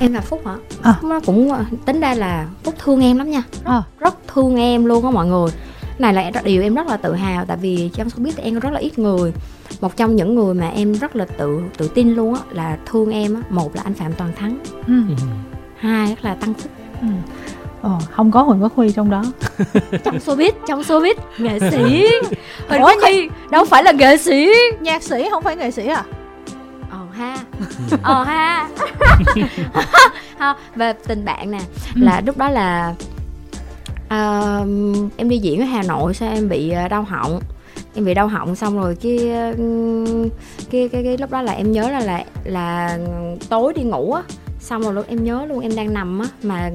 [0.00, 0.54] Em gặp Phúc hả?
[0.82, 0.94] À.
[1.00, 1.52] Phúc nó cũng,
[1.86, 3.82] tính ra là Phúc thương em lắm nha Rất, à.
[3.98, 5.50] rất thương em luôn á mọi người
[5.98, 8.72] này là điều em rất là tự hào tại vì trong showbiz thì em rất
[8.72, 9.32] là ít người.
[9.80, 13.10] Một trong những người mà em rất là tự tự tin luôn á là thương
[13.10, 13.40] em á.
[13.50, 14.58] Một là anh phạm toàn thắng.
[14.86, 14.94] Ừ.
[15.76, 16.72] hai là tăng phúc.
[17.00, 17.06] Ừ.
[17.82, 19.24] Ồ, không có Huỳnh Quốc Huy trong đó.
[20.04, 22.06] Trong showbiz, trong showbiz Nghệ sĩ.
[22.68, 24.52] Huỳnh Quốc Huy đâu phải là nghệ sĩ.
[24.80, 26.04] Nhạc sĩ không phải nghệ sĩ à?
[26.90, 27.38] Ờ ha.
[28.02, 28.68] Ờ ha.
[30.38, 31.60] Ha Về tình bạn nè
[31.94, 32.00] ừ.
[32.04, 32.94] Là lúc đó là
[34.06, 37.40] uh, em đi diễn ở Hà Nội sao em bị ờ, đau họng?
[37.94, 39.18] Em bị đau họng xong rồi cái
[40.70, 42.98] cái cái, cái lúc đó là em nhớ là là là
[43.48, 44.22] tối đi ngủ á.
[44.60, 46.70] Xong rồi lúc em nhớ luôn em đang nằm á mà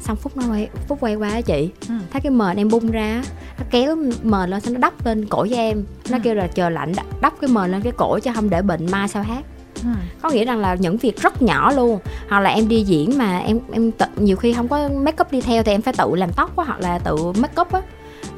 [0.00, 1.70] xong phút nó quay phút quay qua á chị.
[1.88, 1.94] Ừ.
[2.12, 3.22] thấy cái mền em bung ra
[3.58, 5.84] nó kéo mền lên xong nó đắp lên cổ cho em.
[6.10, 6.20] Nó ừ.
[6.24, 9.08] kêu là chờ lạnh đắp cái mền lên cái cổ cho không để bệnh ma
[9.08, 9.44] sao hát
[9.82, 9.88] ừ.
[10.22, 11.98] có nghĩa rằng là những việc rất nhỏ luôn.
[12.28, 15.32] Hoặc là em đi diễn mà em em tự, nhiều khi không có make up
[15.32, 17.80] đi theo thì em phải tự làm tóc á hoặc là tự make up á.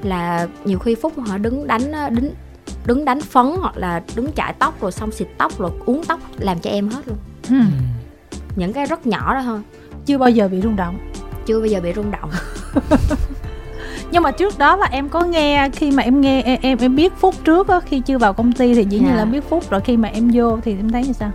[0.03, 2.31] Là nhiều khi phúc họ đứng đánh đứng
[2.87, 6.21] đứng đánh phấn hoặc là đứng chải tóc rồi xong xịt tóc rồi uống tóc
[6.39, 7.17] làm cho em hết luôn.
[7.51, 7.57] Ừ.
[8.57, 9.61] những cái rất nhỏ đó thôi.
[10.07, 10.99] Chưa bao giờ bị rung động.
[11.47, 12.31] Chưa bao giờ bị rung động
[14.15, 16.97] nhưng mà trước đó là em có nghe khi mà em nghe em em, em
[16.97, 19.17] biết phúc trước á khi chưa vào công ty thì dĩ nhiên yeah.
[19.17, 19.31] là dạ.
[19.31, 21.31] biết phúc rồi khi mà em vô thì em thấy như sao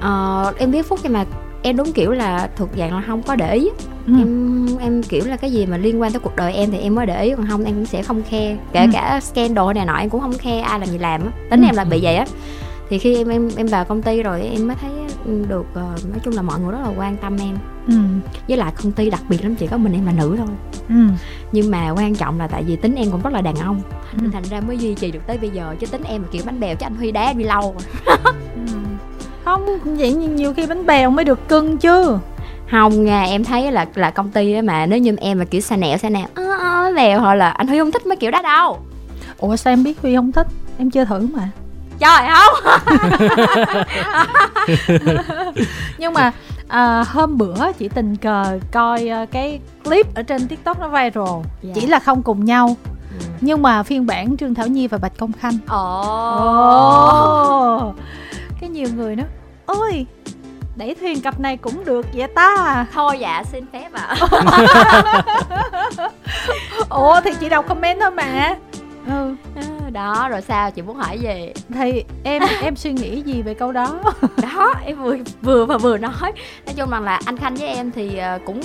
[0.00, 1.24] ờ, em biết phúc nhưng mà
[1.62, 3.70] em đúng kiểu là thuộc dạng là không có để ý
[4.06, 4.12] ừ.
[4.18, 6.94] em em kiểu là cái gì mà liên quan tới cuộc đời em thì em
[6.94, 8.86] mới để ý còn không em cũng sẽ không khe kể ừ.
[8.92, 11.66] cả scandal này nọ em cũng không khe ai làm gì làm á tính ừ.
[11.66, 12.26] em là bị vậy á
[12.90, 14.90] thì khi em em em vào công ty rồi em mới thấy
[15.48, 17.94] được uh, nói chung là mọi người rất là quan tâm em ừ.
[18.48, 20.48] với lại công ty đặc biệt lắm chỉ có mình em là nữ thôi
[20.88, 20.94] ừ.
[21.52, 23.80] nhưng mà quan trọng là tại vì tính em cũng rất là đàn ông
[24.12, 24.18] ừ.
[24.22, 26.42] nên thành ra mới duy trì được tới bây giờ chứ tính em là kiểu
[26.46, 27.74] bánh bèo cho anh huy đá đi lâu
[28.06, 28.16] rồi
[28.54, 28.72] ừ.
[29.44, 32.18] không vậy nhiều khi bánh bèo mới được cưng chứ
[32.70, 35.76] không nha em thấy là là công ty mà nếu như em là kiểu xa
[35.76, 38.42] nẹo xa nẹo ơ ơ bèo hoặc là anh huy không thích mấy kiểu đó
[38.42, 38.78] đâu
[39.38, 40.46] ủa sao em biết huy không thích
[40.78, 41.50] em chưa thử mà
[42.04, 42.54] trời không
[45.98, 46.32] nhưng mà
[46.68, 51.24] à, hôm bữa chị tình cờ coi uh, cái clip ở trên tiktok nó viral
[51.28, 51.44] yeah.
[51.62, 51.72] Dạ.
[51.74, 52.76] chỉ là không cùng nhau
[53.20, 53.26] ừ.
[53.40, 56.00] nhưng mà phiên bản trương thảo nhi và bạch công khanh ồ
[57.80, 57.88] oh.
[57.88, 57.94] oh.
[58.60, 59.24] cái nhiều người đó
[59.66, 60.06] ôi
[60.76, 66.08] đẩy thuyền cặp này cũng được vậy ta thôi dạ xin phép ạ à.
[66.88, 68.56] ủa thì chị đọc comment thôi mà
[69.06, 69.34] ừ.
[69.92, 70.70] Đó rồi sao?
[70.70, 71.52] Chị muốn hỏi gì?
[71.74, 74.00] Thì em em suy nghĩ gì về câu đó?
[74.42, 76.32] Đó em vừa vừa và vừa nói.
[76.66, 78.60] Nói chung rằng là anh khanh với em thì ờ, cũng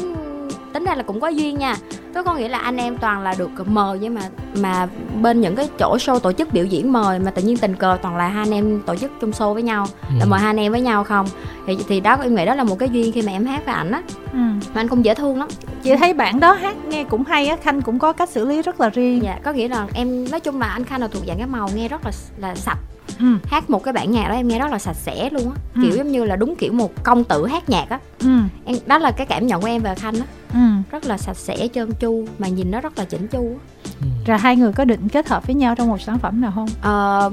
[0.74, 1.76] tính ra là cũng có duyên nha.
[2.14, 4.22] Tôi có nghĩa là anh em toàn là được mời nhưng mà
[4.58, 4.88] mà
[5.22, 7.98] bên những cái chỗ show tổ chức biểu diễn mời mà tự nhiên tình cờ
[8.02, 10.16] toàn là hai anh em tổ chức chung show với nhau ừ.
[10.20, 11.28] là mời hai anh em với nhau không?
[11.68, 13.76] Thì thì đó em nghĩ đó là một cái duyên khi mà em hát với
[13.76, 14.02] ảnh á.
[14.34, 14.40] Ừ.
[14.74, 15.48] mà anh cũng dễ thương lắm
[15.84, 18.62] chị thấy bạn đó hát nghe cũng hay á khanh cũng có cách xử lý
[18.62, 21.24] rất là riêng dạ có nghĩa là em nói chung là anh khanh là thuộc
[21.28, 22.78] dạng cái màu nghe rất là là sạch
[23.20, 23.26] ừ.
[23.46, 25.82] hát một cái bản nhạc đó em nghe rất là sạch sẽ luôn á ừ.
[25.84, 28.30] kiểu giống như là đúng kiểu một công tử hát nhạc á ừ.
[28.66, 30.60] em đó là cái cảm nhận của em về khanh á ừ.
[30.92, 34.08] rất là sạch sẽ trơn tru mà nhìn nó rất là chỉnh chu á ừ.
[34.26, 36.68] rồi hai người có định kết hợp với nhau trong một sản phẩm nào không
[36.82, 37.32] ờ,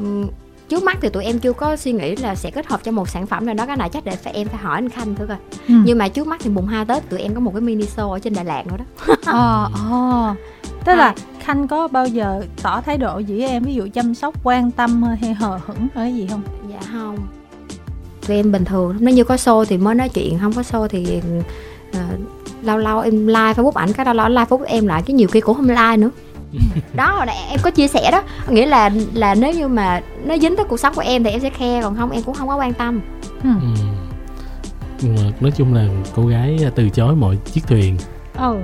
[0.69, 3.09] trước mắt thì tụi em chưa có suy nghĩ là sẽ kết hợp cho một
[3.09, 3.67] sản phẩm nào đó.
[3.67, 5.37] Cái này chắc để phải em phải hỏi anh khanh thử coi.
[5.69, 5.75] Ừ.
[5.85, 8.11] nhưng mà trước mắt thì mùng 2 tết tụi em có một cái mini show
[8.11, 9.15] ở trên đà lạt nữa đó.
[9.27, 10.35] Ờ ờ.
[10.85, 14.15] Tức là khanh có bao giờ tỏ thái độ gì với em ví dụ chăm
[14.15, 16.43] sóc quan tâm hay hờ hững hay gì không?
[16.71, 17.17] Dạ không.
[18.27, 18.97] Tụi em bình thường.
[19.01, 21.21] Nếu như có show thì mới nói chuyện không có show thì
[21.91, 22.01] uh,
[22.63, 25.29] lâu lâu em like facebook ảnh cái lâu lâu like facebook em lại cái nhiều
[25.29, 26.11] khi cũng không like nữa
[26.95, 28.23] đó hồi nãy em có chia sẻ đó.
[28.49, 31.41] Nghĩa là là nếu như mà nó dính tới cuộc sống của em thì em
[31.41, 33.01] sẽ khe còn không em cũng không có quan tâm.
[33.43, 33.51] Ừ.
[35.03, 35.09] ừ.
[35.41, 37.97] nói chung là cô gái từ chối mọi chiếc thuyền.
[38.39, 38.57] Ừ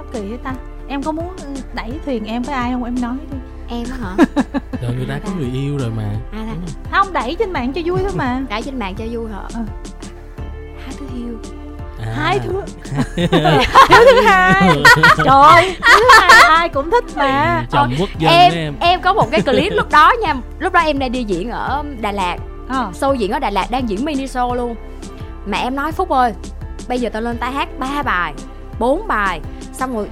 [0.00, 0.54] sắp kỳ với ta.
[0.88, 1.36] Em có muốn
[1.74, 2.84] đẩy thuyền em với ai không?
[2.84, 3.38] Em nói đi.
[3.68, 4.16] Em hả?
[4.82, 6.14] Rồi người ta có người yêu rồi mà.
[6.32, 6.54] À,
[6.90, 8.42] không đẩy trên mạng cho vui thôi mà.
[8.50, 9.42] Đẩy trên mạng cho vui hả?
[9.54, 9.60] Ừ.
[10.84, 11.38] hai thứ yêu
[12.10, 12.14] à.
[12.16, 12.62] hai thứ.
[13.88, 14.68] Hiếu thứ hai.
[15.16, 16.30] Trời hiếu thứ hai
[16.60, 17.64] ai cũng thích mà.
[17.70, 18.74] Chồng quốc dân em, em.
[18.80, 20.34] em có một cái clip lúc đó nha.
[20.58, 22.36] Lúc đó em đang đi diễn ở đà lạt.
[22.68, 22.90] À.
[23.00, 24.76] show diễn ở đà lạt đang diễn mini show luôn.
[25.46, 26.32] Mà em nói phúc ơi
[26.88, 28.34] bây giờ tao lên tay hát ba bài
[28.78, 29.40] bốn bài
[29.72, 30.08] xong rồi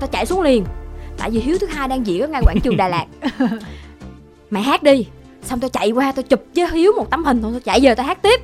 [0.00, 0.64] tao chạy xuống liền.
[1.18, 3.06] Tại vì hiếu thứ hai đang diễn ở ngay quảng trường đà lạt.
[4.50, 5.06] Mày hát đi.
[5.42, 7.94] Xong tao chạy qua tao chụp với hiếu một tấm hình rồi tao chạy về
[7.94, 8.40] tao hát tiếp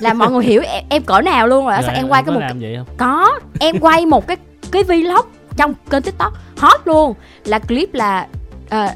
[0.00, 2.34] là mọi người hiểu em, em cỡ nào luôn rồi, rồi sao em quay cái
[2.34, 2.86] một làm vậy không?
[2.96, 4.36] có em quay một cái
[4.72, 5.26] cái vlog
[5.56, 7.14] trong kênh tiktok hot luôn.
[7.44, 8.26] Là clip là
[8.66, 8.90] uh,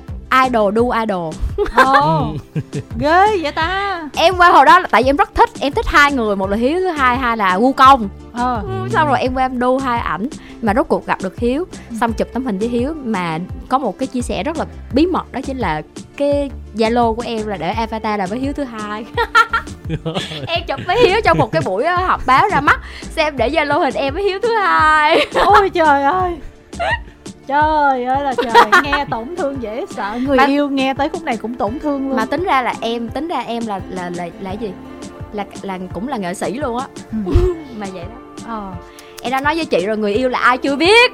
[0.46, 1.34] idol do idol.
[1.60, 2.40] Oh,
[2.98, 4.02] ghê vậy ta.
[4.16, 6.50] Em qua hồi đó là tại vì em rất thích em thích hai người một
[6.50, 8.62] là hiếu thứ hai hai là gu công ờ.
[8.62, 10.28] Ừ, xong rồi em qua em đu hai ảnh
[10.62, 11.66] mà rốt cuộc gặp được hiếu.
[12.00, 13.38] Xong chụp tấm hình với hiếu mà
[13.68, 15.82] có một cái chia sẻ rất là bí mật đó chính là
[16.16, 19.04] cái zalo của em là để avatar là với hiếu thứ hai
[20.46, 23.50] em chụp với hiếu trong một cái buổi ờ, họp báo ra mắt xem để
[23.50, 25.26] zalo hình em với hiếu thứ hai.
[25.34, 26.36] Ôi trời ơi.
[27.46, 30.18] Trời ơi là trời nghe tổn thương dễ sợ.
[30.26, 32.16] Người mà, yêu nghe tới khúc này cũng tổn thương luôn.
[32.16, 34.72] Mà tính ra là em tính ra em là là là là gì?
[35.32, 36.86] Là là cũng là nghệ sĩ luôn á.
[37.26, 37.54] Ừ.
[37.76, 38.44] mà vậy đó.
[38.46, 38.72] Ờ.
[39.22, 41.12] em đã nói với chị rồi người yêu là ai chưa biết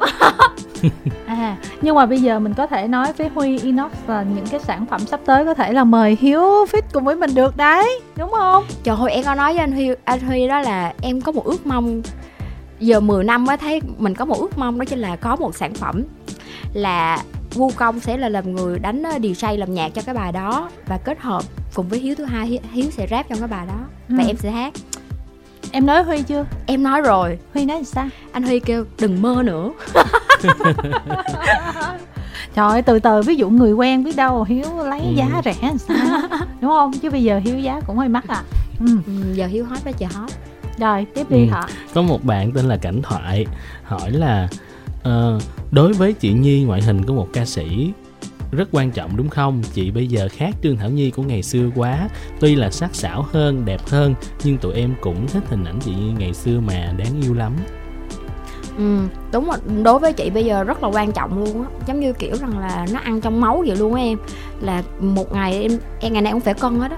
[1.26, 4.60] à nhưng mà bây giờ mình có thể nói với huy inox là những cái
[4.60, 8.00] sản phẩm sắp tới có thể là mời hiếu fit cùng với mình được đấy
[8.16, 11.20] đúng không trời ơi em có nói với anh huy anh huy đó là em
[11.20, 12.02] có một ước mong
[12.78, 15.56] giờ 10 năm mới thấy mình có một ước mong đó chính là có một
[15.56, 16.02] sản phẩm
[16.72, 17.22] là
[17.54, 20.70] Wu Công sẽ là làm người đánh ờ, DJ làm nhạc cho cái bài đó
[20.86, 21.42] và kết hợp
[21.74, 23.78] cùng với hiếu thứ hai hiếu sẽ rap trong cái bài đó
[24.08, 24.14] ừ.
[24.18, 24.74] và em sẽ hát
[25.72, 26.46] em nói huy chưa?
[26.66, 27.38] Em nói rồi.
[27.54, 28.08] Huy nói sao?
[28.32, 29.70] Anh huy kêu đừng mơ nữa.
[32.54, 35.14] Trời ơi từ từ ví dụ người quen biết đâu hiếu lấy ừ.
[35.14, 36.20] giá rẻ làm sao?
[36.60, 36.92] Đúng không?
[36.92, 38.42] Chứ bây giờ hiếu giá cũng hơi mắc à.
[38.80, 38.86] Ừ.
[39.06, 40.30] ừ giờ hiếu hot đó chờ hot.
[40.78, 41.52] Rồi tiếp đi ừ.
[41.52, 43.46] hả có một bạn tên là cảnh thoại
[43.84, 44.48] hỏi là
[45.08, 47.92] uh, đối với chị nhi ngoại hình của một ca sĩ
[48.52, 49.62] rất quan trọng đúng không?
[49.72, 52.08] Chị bây giờ khác trương thảo nhi của ngày xưa quá.
[52.40, 55.90] Tuy là sắc sảo hơn đẹp hơn nhưng tụi em cũng thích hình ảnh chị
[55.90, 57.52] nhi ngày xưa mà đáng yêu lắm.
[58.78, 58.98] Ừ
[59.32, 59.56] đúng rồi.
[59.82, 61.68] Đối với chị bây giờ rất là quan trọng luôn á.
[61.86, 64.18] Giống như kiểu rằng là nó ăn trong máu vậy luôn á em.
[64.60, 66.96] Là một ngày em em ngày nào cũng phải cân hết á.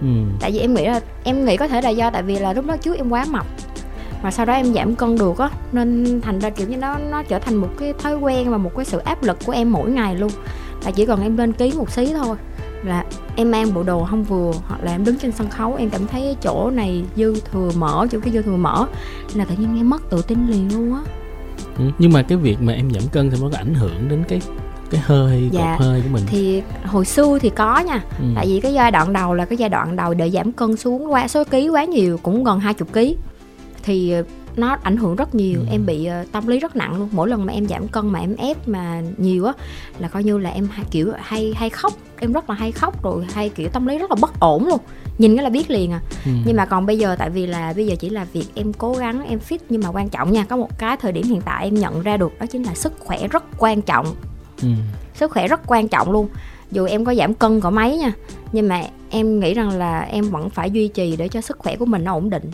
[0.00, 0.08] Ừ.
[0.40, 2.66] tại vì em nghĩ là em nghĩ có thể là do tại vì là lúc
[2.66, 3.46] đó trước em quá mập
[4.22, 5.50] mà sau đó em giảm cân được á.
[5.72, 8.70] Nên thành ra kiểu như nó nó trở thành một cái thói quen và một
[8.76, 10.30] cái sự áp lực của em mỗi ngày luôn
[10.84, 12.36] là chỉ cần em lên ký một xí thôi.
[12.84, 13.04] Là
[13.36, 16.06] em mang bộ đồ không vừa hoặc là em đứng trên sân khấu em cảm
[16.06, 18.86] thấy chỗ này dư thừa mỡ chỗ cái dư thừa mỡ
[19.34, 21.00] là tự nhiên em mất tự tin liền luôn á.
[21.78, 24.24] Ừ, nhưng mà cái việc mà em giảm cân thì nó có ảnh hưởng đến
[24.28, 24.40] cái
[24.90, 28.04] cái hơi dạ, cột hơi của mình thì hồi xưa thì có nha.
[28.18, 28.24] Ừ.
[28.34, 31.12] tại vì cái giai đoạn đầu là cái giai đoạn đầu để giảm cân xuống
[31.12, 33.16] quá số ký quá nhiều cũng gần hai chục ký.
[33.82, 34.14] Thì
[34.56, 35.60] nó ảnh hưởng rất nhiều.
[35.60, 35.66] Ừ.
[35.70, 37.08] em bị uh, tâm lý rất nặng luôn.
[37.12, 39.52] Mỗi lần mà em giảm cân mà em ép mà nhiều á
[39.98, 41.92] là coi như là em kiểu hay hay khóc.
[42.20, 44.80] Em rất là hay khóc rồi hay kiểu tâm lý rất là bất ổn luôn.
[45.18, 46.00] Nhìn cái là biết liền à.
[46.24, 46.30] Ừ.
[46.46, 48.92] nhưng mà còn bây giờ tại vì là bây giờ chỉ là việc em cố
[48.92, 51.64] gắng em fit nhưng mà quan trọng nha có một cái thời điểm hiện tại
[51.64, 54.06] em nhận ra được đó chính là sức khỏe rất quan trọng.
[54.62, 54.68] Ừ.
[55.14, 56.28] sức khỏe rất quan trọng luôn.
[56.70, 58.12] Dù em có giảm cân cỡ mấy nha
[58.52, 61.76] nhưng mà em nghĩ rằng là em vẫn phải duy trì để cho sức khỏe
[61.76, 62.50] của mình nó ổn định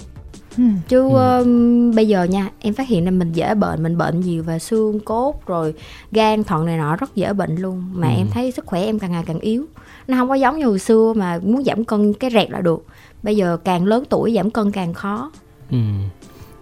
[0.58, 0.64] Ừ.
[0.88, 1.40] chứ ừ.
[1.40, 4.58] uh, bây giờ nha em phát hiện là mình dễ bệnh mình bệnh nhiều và
[4.58, 5.74] xương cốt rồi
[6.12, 8.14] gan thận này nọ rất dễ bệnh luôn mà ừ.
[8.16, 9.64] em thấy sức khỏe em càng ngày càng yếu
[10.08, 12.86] nó không có giống như hồi xưa mà muốn giảm cân cái rẹt là được
[13.22, 15.30] bây giờ càng lớn tuổi giảm cân càng khó
[15.70, 15.78] ừ.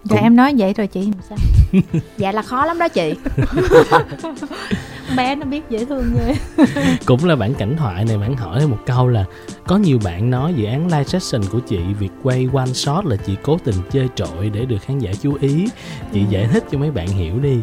[0.04, 1.38] Dạ em nói vậy rồi chị sao?
[2.16, 3.14] dạ là khó lắm đó chị
[5.16, 6.34] bé nó biết dễ thương ghê.
[7.06, 9.24] Cũng là bản cảnh thoại này bạn hỏi một câu là
[9.66, 13.16] có nhiều bạn nói dự án live session của chị việc quay one shot là
[13.16, 15.68] chị cố tình chơi trội để được khán giả chú ý.
[16.12, 17.56] Chị giải thích cho mấy bạn hiểu đi.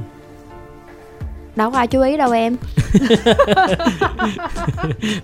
[1.55, 2.55] Đâu có ai chú ý đâu em.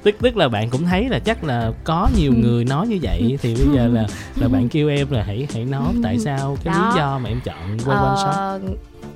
[0.03, 3.37] Tức tức là bạn cũng thấy là chắc là có nhiều người nói như vậy
[3.41, 6.57] thì bây giờ là là bạn kêu em là hãy hãy nói tại sao?
[6.63, 6.89] Cái Đó.
[6.89, 8.61] lý do mà em chọn quay ờ, one shot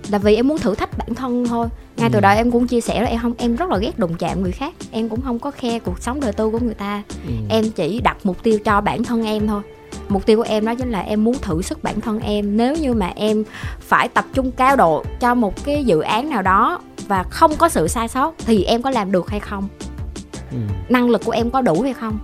[0.10, 1.68] là vì em muốn thử thách bản thân thôi.
[1.97, 2.14] Ngay ừ.
[2.14, 4.41] từ đầu em cũng chia sẻ là em không em rất là ghét đụng chạm
[4.41, 4.74] người khác.
[4.91, 7.03] Em cũng không có khe cuộc sống đời tư của người ta.
[7.28, 7.34] Ừ.
[7.49, 9.62] em chỉ đặt mục tiêu cho bản thân em thôi.
[10.10, 12.58] Mục tiêu của em đó chính là em muốn thử sức bản thân em.
[12.58, 13.43] Nếu như mà em
[13.80, 17.70] phải tập trung cao độ cho một cái dự án nào đó và không có
[17.70, 19.68] sự sai sót thì em có làm được hay không?
[20.51, 20.58] Ừ.
[20.89, 22.20] năng lực của em có đủ hay không?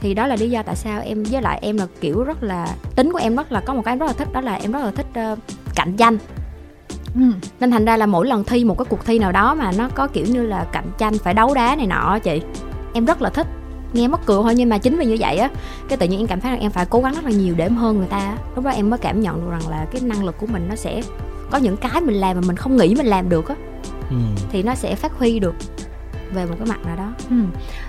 [0.00, 2.74] Thì đó là lý do tại sao em với lại em là kiểu rất là
[2.96, 4.72] tính của em rất là có một cái em rất là thích đó là em
[4.72, 5.38] rất là thích uh,
[5.74, 6.18] cạnh tranh
[7.16, 7.22] ừ.
[7.60, 9.88] nên thành ra là mỗi lần thi một cái cuộc thi nào đó mà nó
[9.94, 12.40] có kiểu như là cạnh tranh phải đấu đá này nọ chị
[12.94, 13.46] em rất là thích
[13.92, 15.50] nghe mất cười thôi nhưng mà chính vì như vậy á
[15.88, 17.64] cái tự nhiên em cảm thấy là em phải cố gắng rất là nhiều để
[17.64, 20.24] em hơn người ta lúc đó em mới cảm nhận được rằng là cái năng
[20.24, 21.02] lực của mình nó sẽ
[21.50, 23.54] có những cái mình làm mà mình không nghĩ mình làm được á
[24.10, 24.16] ừ.
[24.50, 25.54] thì nó sẽ phát huy được
[26.32, 27.36] về một cái mặt nào đó ừ.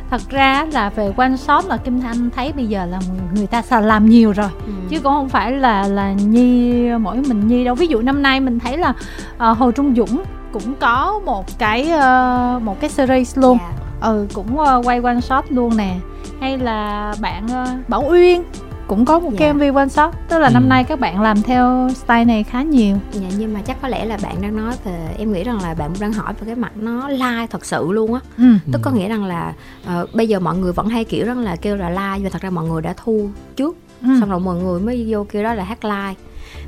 [0.10, 3.00] thật ra là về quan shot là kim thanh thấy bây giờ là
[3.36, 4.72] người ta làm nhiều rồi ừ.
[4.90, 8.40] chứ cũng không phải là là nhi mỗi mình nhi đâu ví dụ năm nay
[8.40, 13.38] mình thấy là uh, hồ trung dũng cũng có một cái uh, một cái series
[13.38, 13.72] luôn yeah.
[14.02, 14.08] Dạ.
[14.08, 15.96] ừ cũng uh, quay one shot luôn nè
[16.42, 18.44] hay là bạn uh, bảo uyên
[18.88, 19.38] cũng có một dạ.
[19.40, 20.54] cái MV one shot tức là ừ.
[20.54, 23.88] năm nay các bạn làm theo style này khá nhiều dạ nhưng mà chắc có
[23.88, 26.56] lẽ là bạn đang nói về em nghĩ rằng là bạn đang hỏi về cái
[26.56, 28.44] mặt nó live thật sự luôn á ừ.
[28.72, 29.54] tức có nghĩa rằng là
[30.02, 32.42] uh, bây giờ mọi người vẫn hay kiểu rằng là kêu là live nhưng thật
[32.42, 34.08] ra mọi người đã thu trước ừ.
[34.20, 36.16] xong rồi mọi người mới vô kêu đó là hát live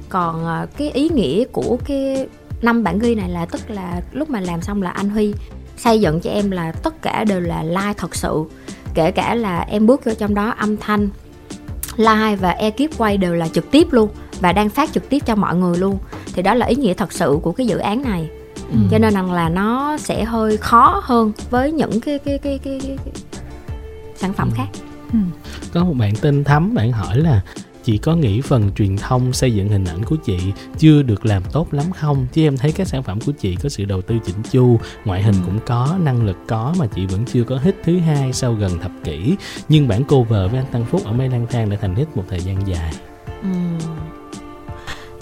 [0.10, 2.28] còn uh, cái ý nghĩa của cái
[2.62, 5.34] năm bản ghi này là tức là lúc mà làm xong là anh huy
[5.78, 8.44] xây dựng cho em là tất cả đều là live thật sự
[8.94, 11.10] kể cả là em bước vô trong đó âm thanh
[12.00, 15.36] live và ekip quay đều là trực tiếp luôn và đang phát trực tiếp cho
[15.36, 15.98] mọi người luôn
[16.34, 18.30] thì đó là ý nghĩa thật sự của cái dự án này
[18.72, 18.78] ừ.
[18.92, 22.80] cho nên rằng là nó sẽ hơi khó hơn với những cái cái cái cái,
[22.84, 23.14] cái, cái
[24.16, 24.54] sản phẩm ừ.
[24.58, 24.68] khác
[25.14, 25.20] ừ.
[25.74, 27.42] có một bạn tên thắm bạn hỏi là
[27.90, 30.40] chị có nghĩ phần truyền thông xây dựng hình ảnh của chị
[30.78, 33.70] chưa được làm tốt lắm không chứ em thấy các sản phẩm của chị có
[33.70, 35.40] sự đầu tư chỉnh chu ngoại hình ừ.
[35.46, 38.80] cũng có năng lực có mà chị vẫn chưa có hit thứ hai sau gần
[38.80, 39.36] thập kỷ
[39.70, 42.24] nhưng bản cover với anh Tăng Phúc ở Mây Lang Thang đã thành hit một
[42.30, 42.94] thời gian dài
[43.42, 43.50] ừ.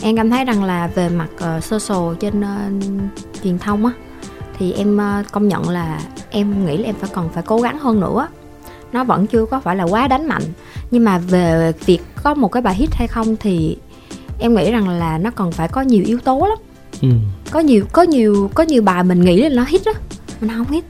[0.01, 2.83] em cảm thấy rằng là về mặt uh, social trên uh,
[3.43, 3.91] truyền thông á
[4.57, 7.79] thì em uh, công nhận là em nghĩ là em phải cần phải cố gắng
[7.79, 8.27] hơn nữa
[8.91, 10.43] nó vẫn chưa có phải là quá đánh mạnh
[10.91, 13.77] nhưng mà về việc có một cái bài hit hay không thì
[14.39, 16.57] em nghĩ rằng là nó còn phải có nhiều yếu tố lắm.
[17.01, 17.07] Ừ.
[17.51, 19.91] có nhiều có nhiều có nhiều bài mình nghĩ là nó hit đó
[20.41, 20.83] mình không hit.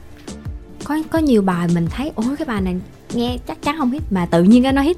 [0.84, 2.76] Có có nhiều bài mình thấy ôi cái bài này
[3.14, 4.02] nghe chắc chắn không hit.
[4.10, 4.96] Mà tự nhiên cái nó hit.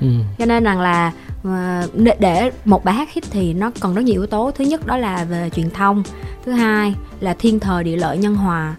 [0.00, 0.06] Ừ.
[0.38, 1.12] cho nên rằng là
[1.44, 4.50] ờ, để một bài hát hit thì nó còn rất nhiều yếu tố.
[4.50, 6.02] Thứ nhất đó là về truyền thông
[6.44, 8.76] thứ hai là thiên thời địa lợi nhân hòa.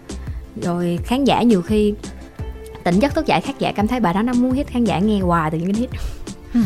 [0.62, 1.94] Rồi khán giả nhiều khi
[2.84, 4.98] tỉnh giấc thức dậy khán giả cảm thấy bài đó nó muốn hit khán giả
[4.98, 5.90] nghe hoài từ những cái hit.
[6.54, 6.60] Ừ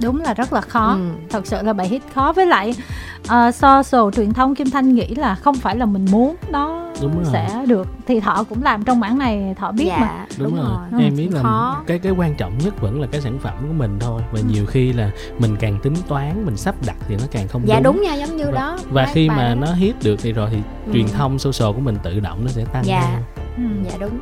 [0.00, 1.10] đúng là rất là khó ừ.
[1.30, 2.74] thật sự là bài hit khó với lại
[3.22, 7.24] uh, social truyền thông kim thanh nghĩ là không phải là mình muốn nó đúng
[7.24, 7.66] sẽ rồi.
[7.66, 10.76] được thì thọ cũng làm trong mảng này thọ biết dạ, mà đúng, đúng rồi,
[10.90, 11.02] rồi.
[11.02, 11.82] em biết là khó.
[11.86, 14.44] cái cái quan trọng nhất vẫn là cái sản phẩm của mình thôi và ừ.
[14.48, 17.80] nhiều khi là mình càng tính toán mình sắp đặt thì nó càng không dạ
[17.80, 20.48] đúng, đúng nha giống như và, đó và khi mà nó hit được thì rồi
[20.50, 20.92] thì ừ.
[20.92, 23.20] truyền thông social của mình tự động nó sẽ tăng dạ
[23.56, 23.62] ừ.
[23.84, 24.18] dạ đúng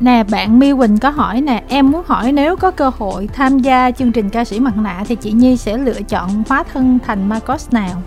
[0.00, 3.58] Nè bạn My Quỳnh có hỏi nè Em muốn hỏi nếu có cơ hội tham
[3.58, 6.98] gia chương trình ca sĩ mặt nạ Thì chị Nhi sẽ lựa chọn hóa thân
[7.06, 8.02] thành Marcos nào?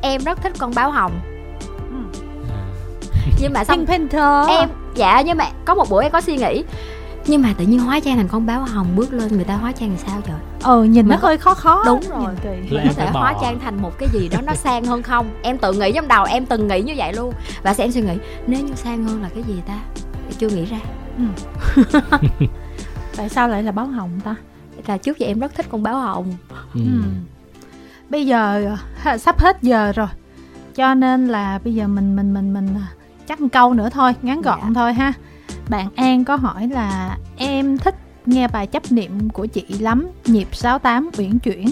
[0.00, 1.12] Em rất thích con báo hồng.
[1.90, 2.20] Ừ.
[3.40, 4.48] Nhưng mà xong Panther.
[4.48, 6.64] Em Dạ nhưng mà có một buổi em có suy nghĩ.
[7.26, 9.72] Nhưng mà tự nhiên hóa trang thành con báo hồng bước lên người ta hóa
[9.72, 10.36] trang làm sao trời?
[10.62, 12.34] Ừ nhìn nó hơi khó khó đúng rồi.
[12.70, 15.26] có thể hóa trang thành một cái gì đó nó sang hơn không?
[15.42, 17.34] Em tự nghĩ trong đầu em từng nghĩ như vậy luôn.
[17.62, 18.14] Và sẽ em suy nghĩ
[18.46, 19.78] nếu như sang hơn là cái gì ta?
[20.38, 20.78] Chưa nghĩ ra
[21.18, 21.82] ừ.
[23.16, 24.34] tại sao lại là báo hồng ta
[24.86, 26.34] là trước giờ em rất thích con báo hồng
[26.74, 26.80] ừ.
[26.80, 27.02] Ừ.
[28.10, 28.76] bây giờ
[29.18, 30.08] sắp hết giờ rồi
[30.74, 32.68] cho nên là bây giờ mình mình mình mình
[33.26, 34.70] chắc một câu nữa thôi ngắn gọn dạ.
[34.74, 35.12] thôi ha
[35.68, 37.94] bạn An có hỏi là em thích
[38.26, 41.66] nghe bài chấp niệm của chị lắm nhịp 68 uyển chuyển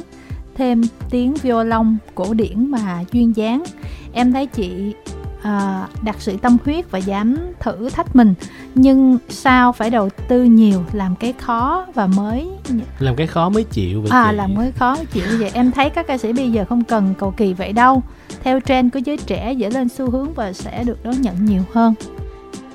[0.55, 3.65] thêm tiếng violon cổ điển mà duyên dáng
[4.13, 4.95] em thấy chị
[5.43, 8.35] à, đặt sự tâm huyết và dám thử thách mình.
[8.75, 12.51] Nhưng sao phải đầu tư nhiều làm cái khó và mới
[12.99, 14.37] làm cái khó mới chịu vậy à chị.
[14.37, 15.51] làm cái khó mới chịu vậy.
[15.55, 18.03] Em thấy các ca sĩ bây giờ không cần cầu kỳ vậy đâu.
[18.43, 21.63] Theo trend của giới trẻ dễ lên xu hướng và sẽ được đón nhận nhiều
[21.73, 21.95] hơn.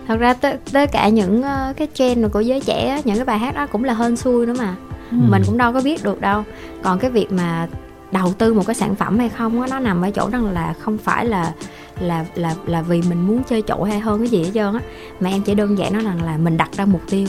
[0.08, 3.40] Thật ra tất, tất cả những uh, cái trend của giới trẻ những cái bài
[3.40, 4.76] hát đó cũng là hên xui nữa mà.
[5.12, 5.18] Ừ.
[5.30, 6.44] mình cũng đâu có biết được đâu.
[6.84, 7.68] Còn cái việc mà
[8.12, 10.74] đầu tư một cái sản phẩm hay không á nó nằm ở chỗ rằng là
[10.80, 11.54] không phải là
[12.00, 14.80] là là là vì mình muốn chơi trội hay hơn cái gì hết trơn á.
[15.20, 17.28] Mà em chỉ đơn giản nó rằng là mình đặt ra mục tiêu.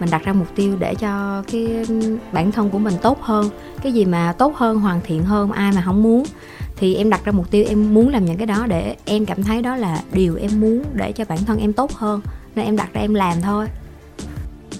[0.00, 1.86] Mình đặt ra mục tiêu để cho cái
[2.32, 3.50] bản thân của mình tốt hơn.
[3.82, 6.24] Cái gì mà tốt hơn hoàn thiện hơn ai mà không muốn.
[6.76, 9.42] Thì em đặt ra mục tiêu em muốn làm những cái đó để em cảm
[9.42, 12.20] thấy đó là điều em muốn để cho bản thân em tốt hơn.
[12.54, 13.66] Nên em đặt ra em làm thôi.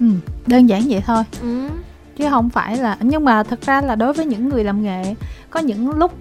[0.01, 0.07] Ừ,
[0.47, 1.25] đơn giản vậy thôi.
[1.43, 1.69] Ừ.
[2.17, 5.15] chứ không phải là nhưng mà thật ra là đối với những người làm nghề
[5.51, 6.13] có những lúc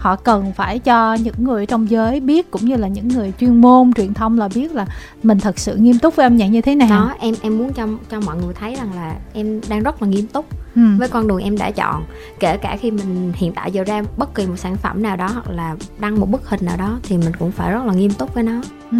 [0.00, 3.60] họ cần phải cho những người trong giới biết cũng như là những người chuyên
[3.60, 4.86] môn truyền thông là biết là
[5.22, 7.72] mình thật sự nghiêm túc với âm nhạc như thế nào đó em em muốn
[7.72, 10.46] cho cho mọi người thấy rằng là em đang rất là nghiêm túc
[10.76, 10.82] ừ.
[10.98, 12.04] với con đường em đã chọn
[12.40, 15.28] kể cả khi mình hiện tại giờ ra bất kỳ một sản phẩm nào đó
[15.28, 18.10] hoặc là đăng một bức hình nào đó thì mình cũng phải rất là nghiêm
[18.10, 18.98] túc với nó ừ.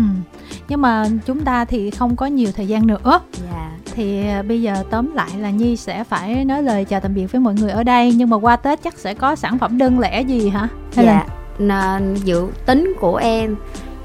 [0.68, 2.98] Nhưng mà chúng ta thì không có nhiều thời gian nữa.
[3.11, 3.22] Yeah
[3.53, 3.70] dạ.
[3.94, 7.32] Thì à, bây giờ tóm lại là nhi sẽ phải nói lời chào tạm biệt
[7.32, 8.12] với mọi người ở đây.
[8.16, 10.68] Nhưng mà qua tết chắc sẽ có sản phẩm đơn lẻ gì hả?
[10.94, 11.24] Hay dạ.
[11.59, 12.01] Là...
[12.24, 13.57] dự tính của em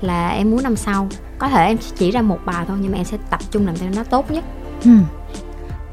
[0.02, 1.08] là em muốn năm sau.
[1.38, 3.76] Có thể em chỉ ra một bài thôi nhưng mà em sẽ tập trung làm
[3.76, 4.44] cho nó tốt nhất.
[4.84, 4.92] Ừ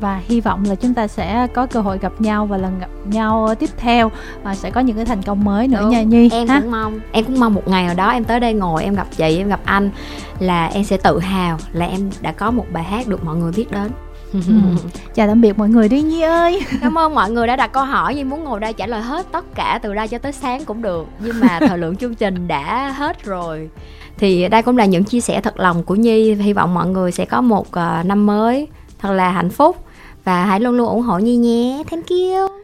[0.02, 2.88] và hy vọng là chúng ta sẽ có cơ hội gặp nhau và lần gặp
[3.04, 4.10] nhau tiếp theo
[4.42, 5.90] và sẽ có những cái thành công mới nữa Đúng.
[5.90, 6.60] nha Nhi em ha?
[6.60, 9.06] cũng mong em cũng mong một ngày nào đó em tới đây ngồi em gặp
[9.16, 9.90] chị em gặp anh
[10.38, 13.52] là em sẽ tự hào là em đã có một bài hát được mọi người
[13.56, 13.90] biết đến
[14.32, 14.40] ừ.
[15.14, 17.84] chào tạm biệt mọi người đi nhi ơi cảm ơn mọi người đã đặt câu
[17.84, 20.64] hỏi nhưng muốn ngồi đây trả lời hết tất cả từ đây cho tới sáng
[20.64, 23.70] cũng được nhưng mà thời lượng chương trình đã hết rồi
[24.18, 27.12] thì đây cũng là những chia sẻ thật lòng của nhi hy vọng mọi người
[27.12, 29.76] sẽ có một uh, năm mới thật là hạnh phúc
[30.24, 31.82] và hãy luôn luôn ủng hộ Nhi nhé.
[31.90, 32.61] Thank you.